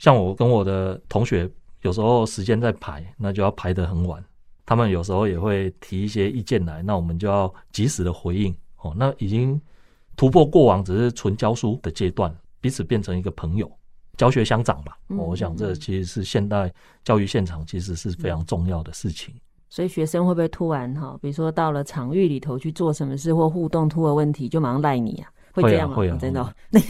[0.00, 1.48] 像我跟我的同学，
[1.82, 4.24] 有时候时间在排，那就要排得很晚。
[4.64, 8.54] 他们有时候也会提一些意见来，那我们就要及时的回应。
[8.78, 9.60] 哦，那已经
[10.16, 13.70] 突破过往只是纯教书的阶段，彼此变成一个朋友，
[14.16, 14.96] 教学相长吧。
[15.08, 16.72] 我想这其实是现代
[17.04, 19.34] 教育现场其实是非常重要的事情。
[19.68, 25.30] 所以学生会不会突然哈，比如说到了场域里头去做什么事或互动出了问题，就马上赖你啊？
[25.52, 25.96] 会这样吗？
[26.18, 26.52] 真的、喔。
[26.70, 26.80] 那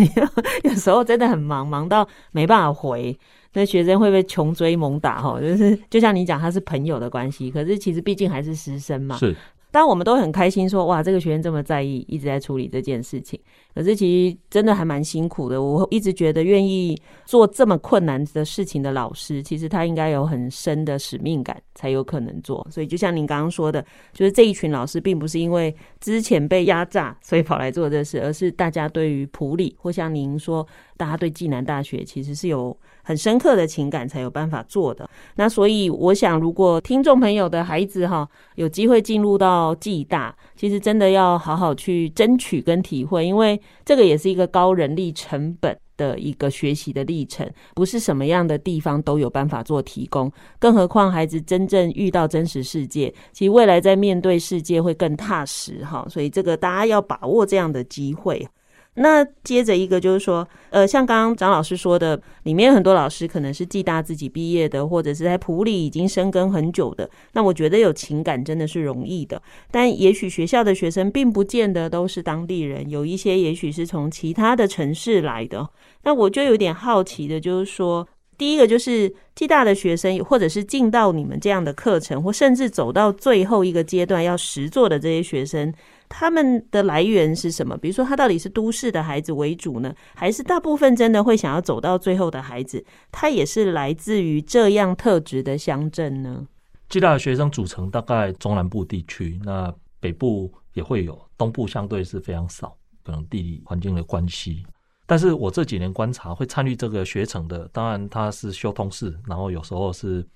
[0.71, 3.19] 有时候真的很忙，忙到没办法回。
[3.53, 5.21] 那学生会不会穷追猛打？
[5.21, 9.17] 哈，就是就像你讲，他是朋友的关系，可是其实毕竟还是师生嘛。
[9.17, 9.35] 是。
[9.71, 13.39] 当我们都很开心说，哇，这个学生这么在意，一直在处理这件事情。
[13.75, 15.63] 可是其实真的还蛮辛苦的。
[15.63, 22.67] 我一直觉得，愿意做这么困难的事情的老师，其实他应该有很深的使命感，才有可能做。
[22.71, 32.77] 所以就像您刚刚说的，就是这一群老师，并不是因为之前被压榨，所以跑来做这事，而是大家对于普里，或像您说，大家对暨南大学其实是有。
[33.03, 35.09] 很深刻的情感才有办法做的。
[35.35, 50.31] 那所以我想，如果听众朋友的孩子哈有机会进入到要暨大，其实真的要好好去争取跟体会，因为这个也是一个高人力成本的一个学习的历程，不是什么样的地方都有办法做提供。
[50.59, 56.07] 更何况孩子真正遇到真实世界，其实未来在面对世界会更踏实哈。
[56.09, 58.47] 所以这个大家要把握这样的机会。
[58.95, 67.09] 那接着一个就是说，呃，像刚刚张老师说的，里面很多老师可能是暨大自己毕业的，或者是在普里已经深耕很久的。
[67.33, 75.69] 那我觉得有情感真的是容易的，但也许学校的学生并不见得都是当地人，有一些也许是从其他的城市来的。
[76.03, 78.07] 那我就有点好奇的，就是说。
[78.39, 85.71] 第一个就是暨大的学生，或者是进到你们这样的课程，或甚至走到最后一个阶段要实做的这些学生，
[86.11, 87.79] 他们的来源是什么？
[87.79, 96.47] 比如说，他到底是都市的孩子为主呢，还是大部分真的会想要走到最后的孩子，他也是来自于这样特质的乡镇呢？
[96.89, 104.67] 暨大的学生组成大概中南部地区，那北部也会有，东部相对是非常少，可能地理环境的关系。
[105.07, 110.27] 但是我这几年观察，会参与这个学程的，当然他是修通识，然后有时候是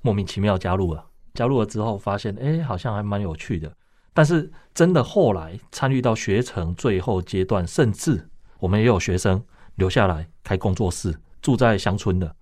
[0.00, 3.70] 莫名其妙加入了，加入了之后发现，哎，好像还蛮有趣的。
[4.14, 9.42] 但是真的后来参与到学程最后阶段，甚至我们也有学生
[9.76, 12.36] 留下来开工作室，住在乡村的，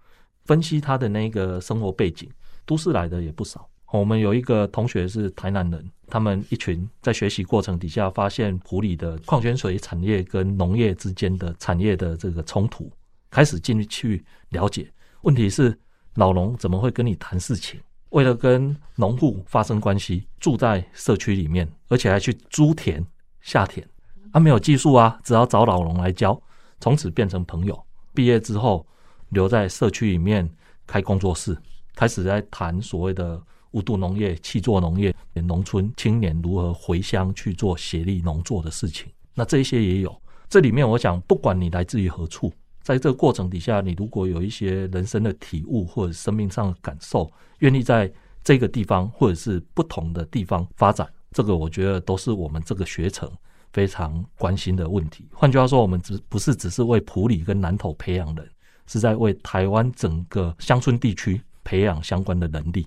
[0.44, 2.28] 分析他的那个生活背景，
[2.66, 3.68] 都市来的也不少。
[3.92, 12.88] 我们有一个同学是台南人，他们一群在学习过程底下发现埔里的矿泉水产业跟农业之间的产业的这个冲突，
[13.30, 14.88] 开始进去了解。
[15.22, 15.76] 问题是
[16.14, 17.80] 老农怎么会跟你谈事情？
[18.10, 23.04] 为了跟农户发生关系，住在社区里面，而且还去租田
[23.40, 23.84] 下田，
[24.32, 26.40] 他、没有技术啊，只要找老农来教，
[26.80, 27.84] 从此变成朋友。
[28.14, 28.86] 毕业之后
[29.30, 30.48] 留在社区里面
[30.86, 31.56] 开工作室，
[31.94, 33.42] 开始在谈所谓的。
[33.72, 39.06] 无度农业、气作农业，农村青年如何回乡去做协力农作的事情？
[39.32, 40.20] 那这些也有。
[40.48, 42.52] 这里面，我想，不管你来自于何处，
[42.90, 53.30] 在这个过程底下，你如果有一些人生的体悟或者生命上的感受，愿意在这个地方或者是不同的地方发展，这个我觉得都是我们这个学程
[53.72, 55.28] 非常关心的问题。
[55.32, 58.44] 换句话说，我们只不是只是为埔里跟南投培养人，
[58.88, 62.84] 是在为台湾整个乡村地区培养相关的能力。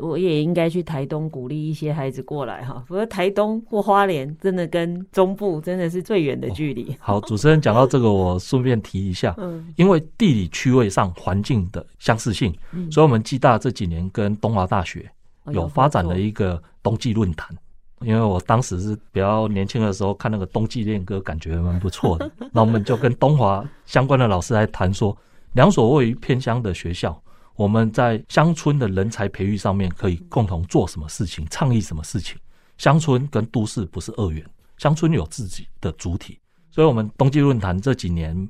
[0.00, 6.96] 我也应该去台东鼓励一些孩子过来哈，不过台东或花莲真的跟中部真的是最远的距离。
[6.98, 12.54] 好，主持人讲到这个，我顺便提一下，嗯，因为地理区位上环境的相似性，
[12.90, 15.10] 所以我们暨大这几年跟东华大学
[15.52, 17.54] 有发展了一个冬季论坛。
[18.00, 22.28] 因为我当时是比较年轻的时候看那个冬季恋歌，感觉蛮不错的。
[22.50, 25.16] 那我们就跟东华相关的老师来谈说，
[25.52, 27.16] 两所位于偏乡的学校。
[27.54, 32.36] 我们在乡村的人才培育上面可以共同做什么事情，倡议什么事情？
[32.78, 34.44] 乡村跟都市不是二元，
[34.78, 36.38] 乡村有自己的主体，
[36.70, 38.48] 所以，我们冬季论坛这几年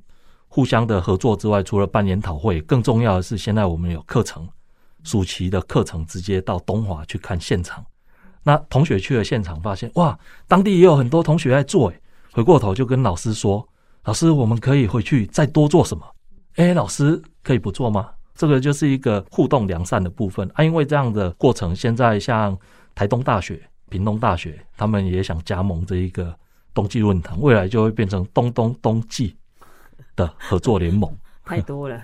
[0.49, 4.49] 互相的合作之外，除了办研讨会，更重要的是，现在我们有课程，
[5.03, 7.85] 暑期的课程直接到东华去看现场。
[8.43, 12.01] 那同学去了现场，发现哇，当地也有很多同学在做，诶，
[12.33, 13.67] 回过头就跟老师说
[14.05, 16.05] ：“老师，我们可以回去再多做什么？”
[16.57, 18.11] 诶，老师可以不做吗？
[18.35, 22.59] 这个就是一个互动良善的部分啊，因为这样的过程，现在像
[22.95, 26.35] 台东大学、屏东大学，他们也想加盟这一个
[26.73, 29.37] 冬季论坛，未来就会变成东东冬季
[30.17, 31.15] 的合作联盟。
[31.45, 32.03] 太多了，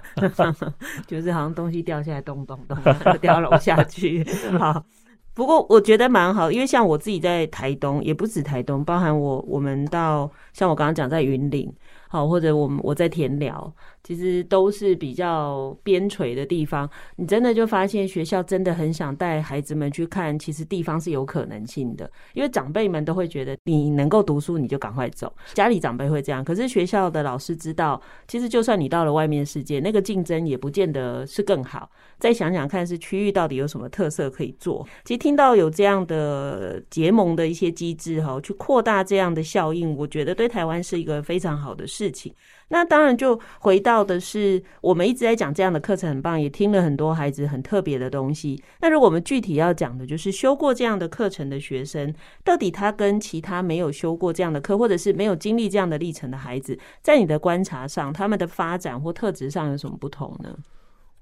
[1.07, 2.77] 就是好像东西掉下来，咚咚咚，
[3.21, 4.23] 掉楼下去。
[4.59, 4.85] 好，
[5.33, 11.73] 不过我觉得蛮好，因为像我自己在台东，也不止台东，包含我我们到像我刚刚讲在云林。
[12.11, 13.71] 好，或者我们我在田寮，
[14.09, 16.89] 其实都是比较边陲的地方。
[17.17, 22.11] 你真的就发现学校真的很想带孩子们去看，其实地方是有可能性的。
[22.33, 25.31] 因为长辈们都会觉得你能够读书，你就赶快走。
[25.53, 31.91] 家里长辈会这样，可是学校的老师知道，其实就算你到了外面世界，那个竞争也不见得是更好。
[32.19, 34.85] 再想想看，是区域到底有什么特色可以做？
[35.05, 42.09] 其实听到有这样的结盟的一些机制，哈，去扩大这样的效应，我觉得对台湾是一个非常好的事。
[42.11, 42.33] 情，
[42.71, 48.63] 那当然就回到的是，我们一直在讲这样的课程很棒，也听了很多孩子很特别的东西。
[48.81, 60.55] 那如果我们具体要讲的，就是修过这样的课程的学生，到底他跟其他没有修过这样的课，或者是没有经历这样的历程的孩子，在你的观察上，他们的发展或特质上有什么不同呢？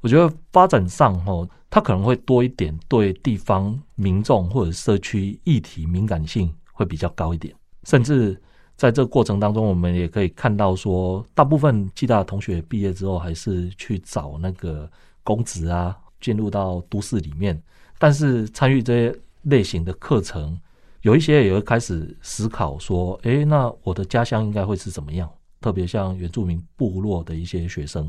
[0.01, 7.55] 我觉得发展上，哦，他可能会多一点对地方民众或者社区议题敏感性会比较高一点，
[7.85, 8.37] 甚至。
[8.77, 14.89] 在这个过程当中，我们也可以看到说，大部分暨大的同学毕业之后，还是去找那个
[15.25, 17.61] 公职啊，进入到都市里面。
[17.99, 20.59] 但是参与这些类型的课程，
[21.01, 25.29] 有一些也会开始思考说，诶，那我的家乡应该会是怎么样？
[25.59, 28.09] 特别像原住民部落的一些学生，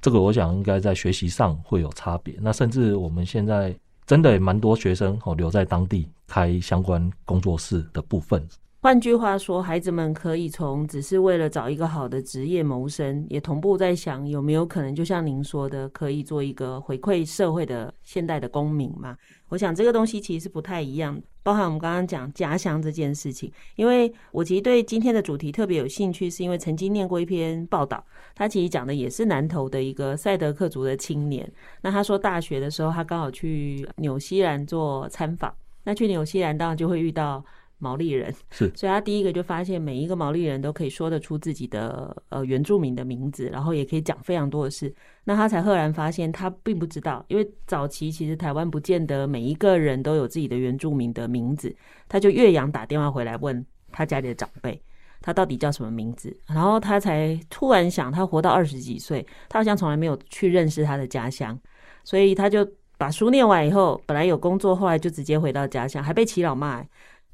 [0.00, 2.34] 这个我想应该在学习上会有差别。
[2.40, 8.46] 那甚至我们现在真的也蛮多学生哦留在当地开相关工作室的部分。
[8.80, 19.16] 换句话说，孩子们可以从只是为了找一个好的职业谋生，也同步在想有没有可能，就像您说的，可以做一个回馈社会的现代的公民嘛？
[19.48, 21.26] 我想这个东西其实是不太一样的。
[21.42, 28.04] 包含我们刚刚讲家乡这件事情，因为我其实对今天的主题特别有兴趣，是因为曾经念过一篇报道，
[28.36, 31.50] 他其实讲的也是南投的一个赛德克族的青年。
[31.82, 35.52] 那他说大学的时候，他刚好去纽西兰做参访，
[35.82, 37.44] 那去纽西兰当然就会遇到。
[37.78, 44.92] 毛利人是，所以他第一个就发现每一个毛利人都可以说得出自己的呃原住民的名字，然后也可以讲非常多的事。
[45.24, 51.72] 那他才赫然发现，他并不知道，因为早期其实台湾不见得每一个人都有自己的原住民的名字。
[52.08, 54.82] 他就岳阳打电话回来问他家里的长辈，
[55.20, 61.56] 他到底叫什么名字，然后他才突然想，他活到二十几岁，他好像从来没有去认识他的家乡，
[62.02, 66.84] 所以他就把书念完以后，本来有工作，后来就直接回到家乡，还被齐老骂。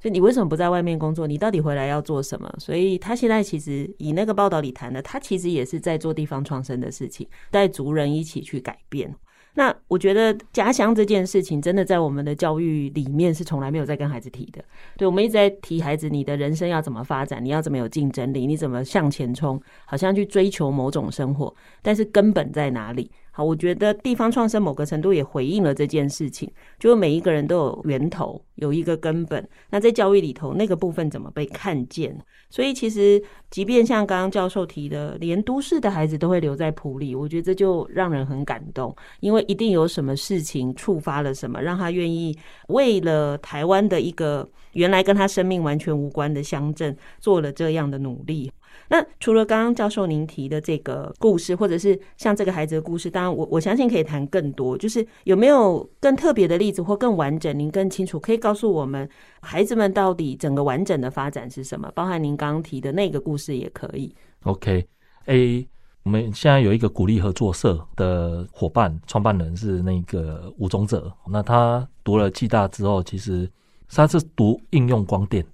[0.04, 1.26] 就你为什么不在外面工作？
[1.26, 2.54] 你到底回来要做什么？
[2.58, 9.14] 所以他现在其实以那个报道里谈的，他其实也是在做地方创生的事情，带族人一起去改变。
[9.54, 14.62] 那我觉得家乡这件事情，真的在我们的教育里面是从来没有在跟孩子提的。
[14.98, 17.42] 对，我们一直在提孩子，你的人生要怎么发展？
[17.42, 18.46] 你要怎么有竞争力？
[18.46, 19.58] 你怎么向前冲？
[19.86, 23.10] 好像去追求某种生活，但是根本在哪里？
[23.36, 29.44] 好，我觉得地方创生某个程度也回应了这件事情，就是每一个人都有源头，有一个根本。
[29.70, 32.16] 那在教育里头，那个部分怎么被看见？
[32.48, 33.20] 所以其实，
[33.50, 48.52] 即便像刚刚教授提的，连都市的孩子都会留在埔里，我觉得这就让人很感动，因为一定有什么事情触发了什么，让他愿意为了台湾的一个原来跟他生命完全无关的乡镇，做了这样的努力。
[48.88, 54.76] 那除了刚刚教授您提的这个故事，或者是像这个孩子的故事，当然我我相信可以谈更多。
[54.76, 57.58] 就是有没有更特别的例子或更完整？
[57.58, 59.08] 您更清楚可以告诉我们，
[59.40, 61.90] 孩子们到底整个完整的发展是什么？
[61.94, 64.14] 包含您刚刚提的那个故事也可以。
[64.42, 65.66] OK，A，
[66.02, 71.12] 我们现在有一个鼓励合作社的伙伴，创办人是那个吴宗哲。
[71.30, 73.50] 那他读了暨大之后，其实
[73.88, 75.44] 他是读应用光电。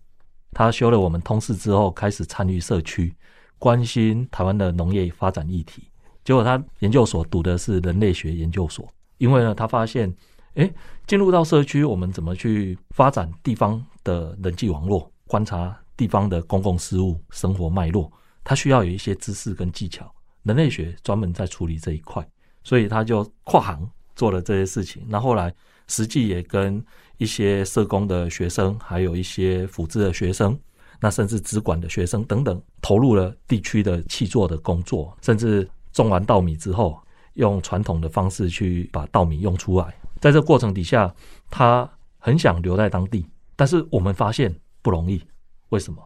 [0.52, 3.14] 他修了我们通识之后，开始参与社区，
[3.58, 5.84] 关心台湾的农业发展议题。
[6.24, 8.88] 结果他研究所读的是人类学研究所，
[9.18, 10.12] 因为呢，他发现，
[10.54, 10.72] 诶，
[11.06, 18.10] 进入到社区，我们怎么去发展地方的人际网络，观察地方的公共事务、生活脉络，
[18.42, 20.12] 他需要有一些知识跟技巧。
[20.42, 22.26] 人类学专门在处理这一块，
[22.64, 25.04] 所以他就跨行做了这些事情。
[25.06, 25.54] 那后来
[25.86, 26.84] 实际也跟。
[27.20, 30.58] 一些社工的学生，还有一些辅咨的学生，
[30.98, 36.98] 那甚至资管的学生等等，投入了地区的契作的工作，甚至种完稻米之后，
[37.34, 39.94] 用传统的方式去把稻米用出来。
[40.18, 41.14] 在这过程底下，
[41.50, 41.86] 他
[42.18, 45.22] 很想留在当地，但是我们发现不容易。
[45.68, 46.02] 为什么？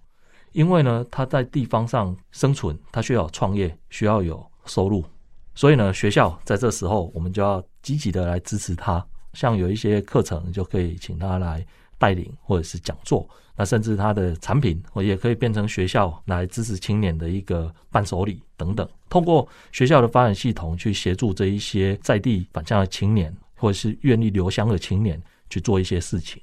[0.51, 5.05] 因为呢，他在地方上生存，他需要创业，需要有收入，
[5.55, 9.07] 所以呢，学校在这时候，我们就要积极的来支持他。
[9.35, 11.67] 像有一些课程就可以请他来
[11.99, 18.89] 带领，或者是讲座，那甚至他的产品，我也可以变成学校来支持青年的一个伴手礼等等。
[19.09, 26.43] 通过学校的发展系统去协助这一些在地返乡的青年，或者是愿意留乡的青年去做一些事情。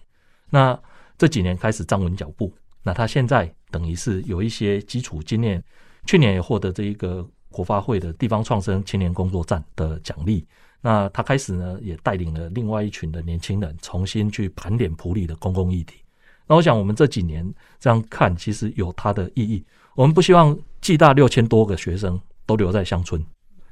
[0.50, 0.78] 那
[1.18, 5.64] 这几年开始站稳脚步，那他现在等于是有一些基础经验，
[6.06, 10.48] 去年也获得这一个国发会的地方创生青年工作站的奖励。
[10.82, 16.02] 那他开始呢，也带领了另外一群的年轻人，重新去盘点埔里的公共议题。
[16.48, 17.48] 那我想，我们这几年
[17.80, 19.64] 这样看，其实有它的意义。
[19.96, 23.24] 我们不希望暨大六千多个学生都留在乡村，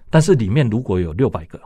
[0.10, 1.60] 但是里面如果有六百个、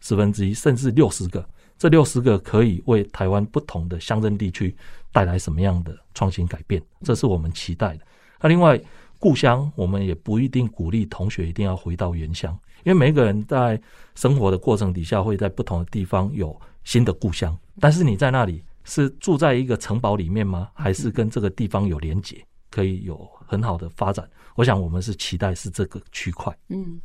[0.00, 4.74] 十分之一，甚至六十个，这六十个可以为台湾不同的乡镇地区
[5.12, 6.82] 带来什么样的创新改变？
[7.02, 8.00] 这是我们期待的。
[8.40, 8.80] 那另外，
[9.18, 12.58] 故乡我们也不一定鼓励同学一定要回到原乡。
[12.84, 13.80] 因为每个人在
[14.14, 17.56] 生活的过程底下，会在不同的地方有新的故乡。
[17.80, 20.68] 但是你在那里是住在一个城堡里面吗？
[20.74, 24.28] 还是跟这个地方有连结，可以有很好的发展？
[24.54, 26.56] 我想我们是期待是这个区块。
[26.68, 27.00] 嗯。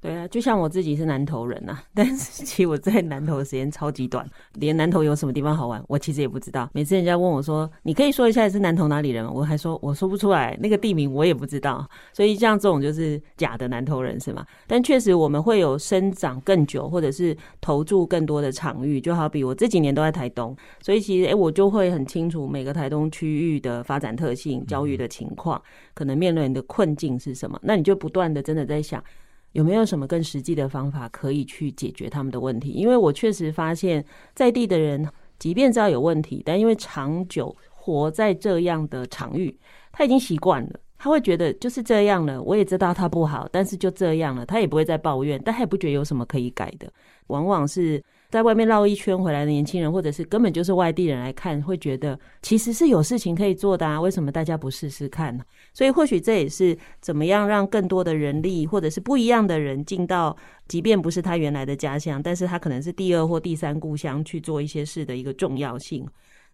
[0.00, 4.24] 对啊，就像我自己是南投人呐、啊， 但是其实我在南投的时间超级短，
[4.54, 6.70] 连南投有什么地方好玩，我其实也不知道。
[6.72, 11.84] 每次人家问我说：“你可以说一下你是南投哪里人吗？”我还说我说不出来，那个地名我也不知道。
[12.12, 14.46] 所以像这种就是假的南投人是吗？
[14.68, 19.00] 但确实我们会有生长更久，或者是投注更多的场域。
[19.00, 25.60] 就好比我这几年都在台东，所以其实诶我就会很清楚每个台东区域的发展特性、教育的情况，
[25.92, 27.58] 可能面临的困境是什么。
[27.64, 29.02] 那你就不断的真的在想。
[29.52, 32.70] 有没有什么更实际的方法可以去解决他们的问题？
[32.70, 35.06] 因为我确实发现，在地的人
[35.38, 39.56] 即便知道有问题，但因为长久活在这样的场域，
[39.90, 42.42] 他已经习惯了，他会觉得就是这样了。
[42.42, 46.92] 我也知道他不好，但是就这样了，他也不会再抱怨，但他也不觉得有什么可以改的。
[47.28, 55.42] 往往是在外面绕一圈回来的年轻人，或者是根本就是外地人来看，会觉得其实是有事情可以做的啊，为什么大家不试试看呢？
[55.72, 66.06] 所以或许这也是怎么样让更多的人力，或者是不一样的人进到，即便不是他原来的家乡，但是他可能是第二或第三故乡去做一些事的一个重要性。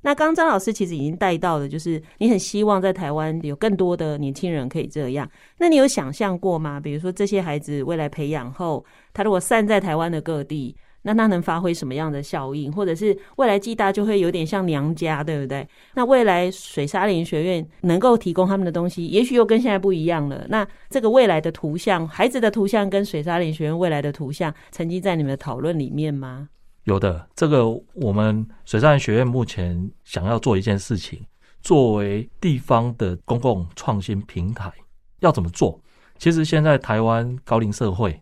[0.03, 5.29] 那刚刚张老师其实已经带到的，就是你很希望在台湾有更多的年轻人可以这样。
[5.59, 6.79] 那你有想象过吗？
[6.79, 12.73] 比如说这些孩子未来培养后，他如果散在台湾的各地，那他能发挥什么样的效应？
[12.73, 15.67] 或者是未来暨大就会有点像娘家，对不对？
[15.95, 20.45] 那未来水沙林学院能够提供他们的东西，也许又跟现在不一样了。
[20.49, 26.49] 那这个未来的图像，孩子的图像跟水沙林学院未来的图像，曾经在你们的讨论里面吗？
[26.85, 31.25] 有的，这个我们水沙联学院目前想要做一件事情，
[31.63, 34.73] 作为地方的公共创新平台，
[35.21, 35.81] 要怎么做？
[36.19, 38.21] 其实现在台湾高龄社会，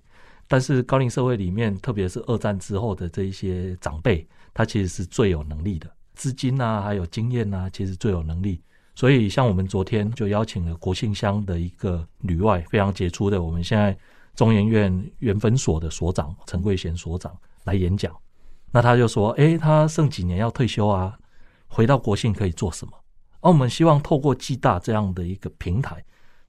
[0.53, 8.61] 但是高龄社会里面，特别是二战之后的这一些长辈，他其实是最有能力的，资金啊，还有经验啊，其实最有能力。
[8.95, 13.97] 所以像我们昨天就邀请了国姓乡的一个旅外非常杰出的，我们现在
[14.35, 17.35] 中研院原分所的所长陈贵贤所长
[17.65, 18.15] 来演讲。
[18.71, 21.19] 那他就说：“诶，他剩几年要退休啊？
[21.67, 22.93] 回到国姓可以做什么？
[23.41, 26.05] 而我们希望透过暨大这样的一个平台，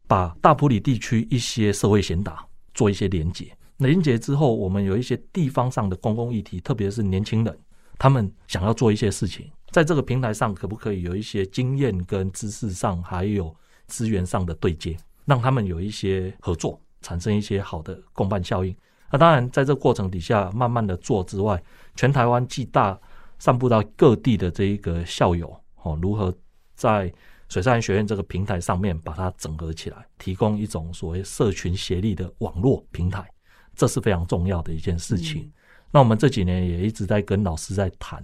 [0.07, 3.55] 把大埔里地区一些社会贤达做一些连结。
[3.77, 7.57] 连结之后，我们有一些地方上的公共议题，特别是年轻人，
[7.97, 13.55] 他们想要做一些事情，在这个平台上，可不可以有一些经验跟知识上，还有
[13.87, 14.95] 资源上的对接，
[15.25, 18.75] 让他们有一些合作，产生一些好的共办效应？
[19.11, 21.61] 那当然，在这过程底下，慢慢的做之外。”
[21.95, 22.99] 全台湾暨大
[23.37, 26.33] 散布到各地的这一个校友哦，如何
[26.73, 27.13] 在
[27.47, 33.29] 水上学院这个平台上面把它整合起来，提供一种所谓社群协力的网络平台，
[33.75, 35.51] 这是非常重要的一件事情。
[35.91, 38.23] 那我们这几年也一直在跟老师在谈，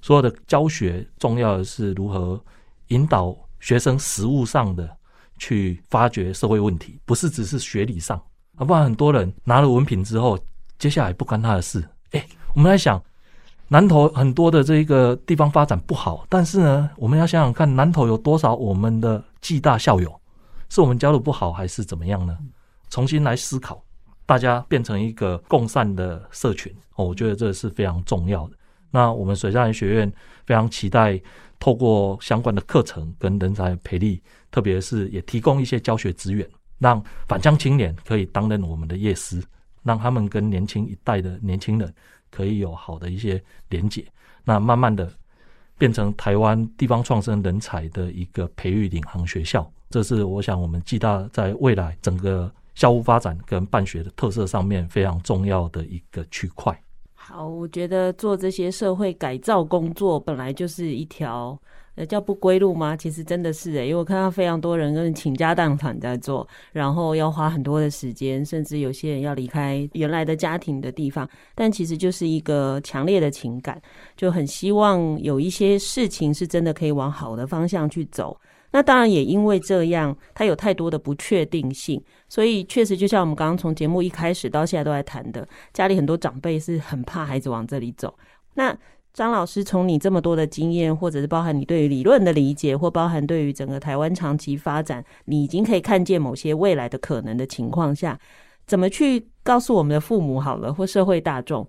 [0.00, 2.40] 所有的教学重要的是如何
[2.88, 4.88] 引导学生实物上的
[5.38, 8.16] 去发掘社会问题，不是只是学理上
[8.56, 10.38] 啊，不然很多人拿了文凭之后，
[10.78, 11.82] 接下来不关他的事，
[12.12, 12.24] 哎。
[12.54, 13.00] 我们在想，
[13.68, 20.20] 南投很多的这一个地方发展不好，但是呢，我们要想想看，南投有多少我们的暨大校友，
[20.70, 22.36] 是我们教的不好，还是怎么样呢？
[22.90, 23.80] 重新来思考，
[24.28, 28.56] 大家变成一个共善的社群，哦，我觉得这是非常重要的。
[28.90, 30.12] 那我们水上学院
[30.44, 31.18] 非常期待
[31.58, 34.20] 透过相关的课程跟人才培力，
[34.50, 36.46] 特别是也提供一些教学资源，
[36.78, 39.42] 让返乡青年可以担任我们的业师，
[39.82, 41.90] 让他们跟年轻一代的年轻人。
[42.30, 44.04] 可以有好的一些连结，
[44.44, 45.10] 那慢慢的
[45.78, 56.80] 变成台湾地方创生人才的一个培育领航学校，这是我想我们暨大在未来整个校务发展跟办学的特色上面非常重要的一个区块。
[57.12, 61.60] 好，我觉得做这些社会改造工作本来就是一条
[61.96, 62.06] 呃。
[62.06, 62.96] 叫不归路吗？
[62.96, 71.28] 其实真的是诶，因为我看到非常多人跟倾家荡产在做，然后要花很多的时间，甚至有些人要离开原来的家庭的地方。
[71.56, 73.82] 但其实就是一个强烈的情感，
[74.16, 78.38] 就很希望有一些事情是真的可以往好的方向去走。
[78.70, 88.14] 那当然也因为这样，它有太多的不确定性，所以确实就像我们刚刚从节目一开始到现在都在谈的，家里很多长辈是很怕孩子往这里走。
[88.54, 88.76] 那
[89.14, 98.16] 张老师，从你这么多的经验，或者是包含你对于理论的理解，或包含对于整个台湾长期发展，你已经可以看见某些未来的可能的情况下，
[98.66, 101.68] 怎么去告诉我们的父母好了，或社会大众，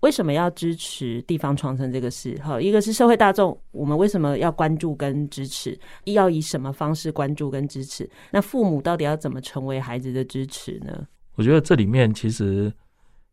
[0.00, 2.38] 为什么要支持地方创生这个事？
[2.42, 5.78] 好，一个是社会大众，我们为什么要关注跟支持？
[6.04, 8.08] 要以什么方式关注跟支持？
[8.30, 11.06] 那父母到底要怎么成为孩子的支持呢？
[11.36, 12.72] 我觉得这里面其实。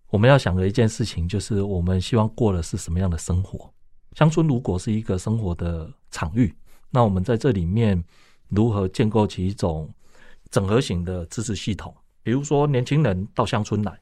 [0.09, 3.70] 我们要想的一件事情，就是我们希望过的是什么样的生活。
[4.13, 6.55] 乡村如果是一个生活的场域，
[6.89, 8.01] 那我们在这里面
[8.47, 9.93] 如何建构起一种
[10.49, 11.93] 整合型的支持系统？
[12.24, 13.99] 比如说，年轻人到乡村来，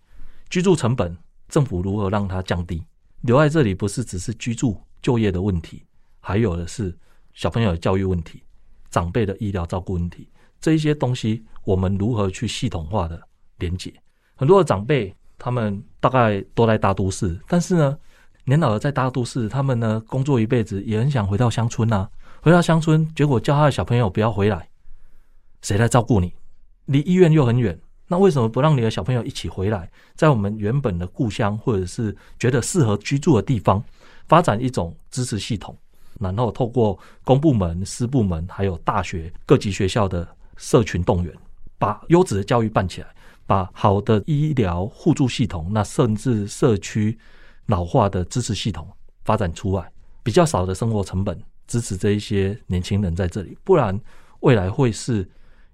[0.48, 1.18] 居住成本，
[1.56, 2.84] 政府如何让它降低？
[3.22, 5.84] 留在这里不是只是居住、就业的问题，
[6.20, 6.94] 还有的是
[7.34, 8.44] 小朋友的教育问题、
[8.90, 10.28] 长辈的医疗照顾问题。
[10.60, 13.18] 这一些东西，我们如何去系统化的
[13.60, 13.94] 连接？
[14.36, 15.16] 很多的长辈。
[15.38, 17.98] 他们大概都在大都市，但是呢，
[18.46, 22.10] 年老的在大都市，他们呢工作一辈子，也很想回到乡村呐。
[22.42, 24.70] 回到乡村，结果叫他的小朋友不要回来，
[25.62, 26.34] 谁来照顾你？
[26.86, 27.78] 离医院又很远，
[28.08, 33.84] 那为什么不让你的小朋友一起回来，在我们原本的故乡，或者是觉得适合居住的地方，
[34.28, 35.76] 发展一种支持系统？
[36.20, 40.26] 然后透过公部门、私部门，还有大学各级学校的
[40.56, 41.34] 社群动员，
[41.78, 43.08] 把优质的教育办起来，
[43.46, 47.18] 把好的医疗互助系统，那甚至社区
[47.66, 48.88] 老化的支持系统
[49.26, 49.92] 发展出来，
[50.24, 51.38] 比较少的生活成本
[51.68, 54.00] 支持这一些年轻人在这里，不然
[54.40, 55.28] 未来会是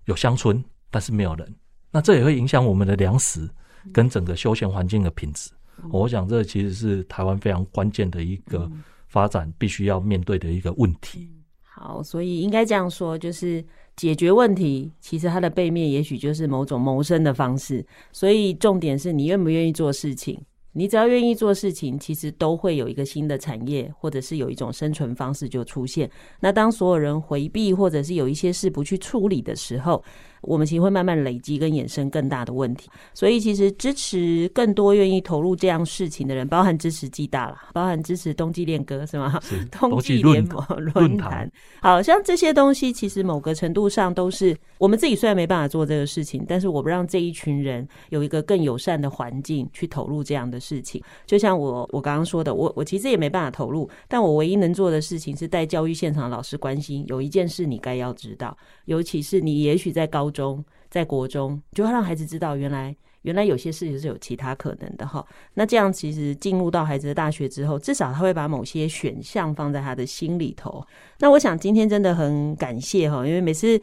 [0.06, 1.56] 有乡村，但是没有人，
[1.92, 3.50] 那这也会影响我们的粮食
[3.92, 5.52] 跟整个休闲环境的品质。
[5.92, 8.70] 我想这其实是台湾非常关键的一个。
[9.12, 11.30] 发展必须要面对的一个问题。
[11.64, 13.62] 好，所以应该这样说，就是
[13.98, 17.86] 解决问题，其实它的背面也许就是某种谋生的方式。
[18.14, 20.42] 所以重点是你愿不愿意做事情。
[20.72, 26.10] 你只要愿意做事情，其实都会有一个新的产业，或者是有一种生存方式就出现。
[26.40, 30.02] 那当所有人回避，或者是有一些事不去处理的时候，
[30.42, 39.40] 我们其实会慢慢累积跟衍生更大的问题，所以其实支持更多愿意投入这样事情的人，包含支持暨大啦，包含支持冬季恋歌是吗？
[39.44, 51.00] 是 冬季联盟论坛，好像这些东西其实某个程度上都是我们自己虽然没办法做这个事情，但是我不让这一群人有一个更友善的环境去投入这样的事情。
[51.28, 60.31] 就像我我刚刚说的，我我其实也没办法投入，但我唯一能做的事情是带教育现场的老师关心，有一件事你该要知道，尤其是你也许在高。
[60.32, 65.26] 中在国中，就会让孩子知道，原来原来有些事情是有其他可能的哈。
[65.54, 70.86] 那这样其实进入到孩子的大学之后，至少他会把某些选项放在他的心里头。
[71.20, 73.82] 那我想今天真的很感谢哈，因为每次。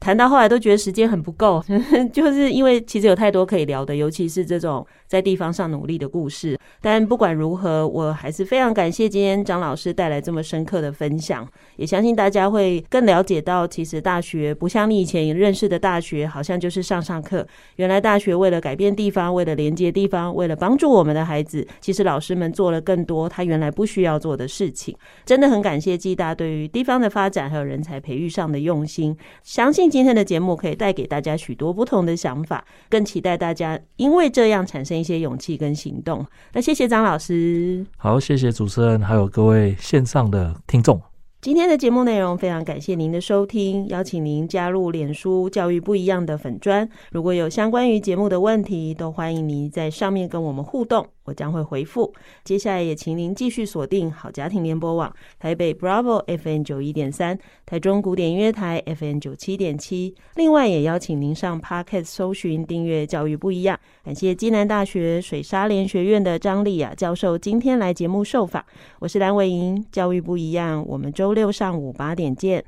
[0.00, 1.62] 谈到后来都觉得时间很不够，
[2.12, 6.56] 就是因为其实有太多可以聊的，尤其是这种在地方上努力的故事。
[6.80, 11.46] 但不管如何，我还是非常感谢今天张老师带来这么深刻的分享，
[11.76, 17.44] 也相信大家会更了解到，其实大学不像你以前认识的大学，好像就是上上课。
[17.76, 24.96] 原来大学为了改变地方，为了连接地方，为了帮助我们的孩子，其实老师们做了更多他原来不需要做的事情。
[25.26, 29.87] 真的很感谢暨大对于地方的发展还有人才培育上的用心，相信。
[29.90, 36.26] 今天的节目可以带给大家许多不同的想法，更期待大家因为这样产生一些勇气跟行动。
[36.52, 41.00] 那谢谢张老师，好，谢谢主持人，还有各位线上的听众。
[41.40, 46.88] 今天的节目内容非常感谢您的收听，邀请您加入脸书教育不一样的粉专。
[47.12, 52.12] 如果有相关于节目的问题，都欢迎您在上面跟我们互动，我将会回复。
[52.42, 60.16] 接下来也请您继续锁定好家庭联播网台北 Bravo FM 九一点三，台中古典音乐台 FM 九七点七。
[60.34, 63.78] 另外也邀请您上 Podcast 搜寻订阅教育不一样。
[64.08, 68.64] 感谢暨南大学水沙联学院的张丽雅教授今天来节目受访。
[69.00, 71.12] 我是蓝伟莹，教育不一样，我们。
[71.12, 72.64] 周六上午八点见。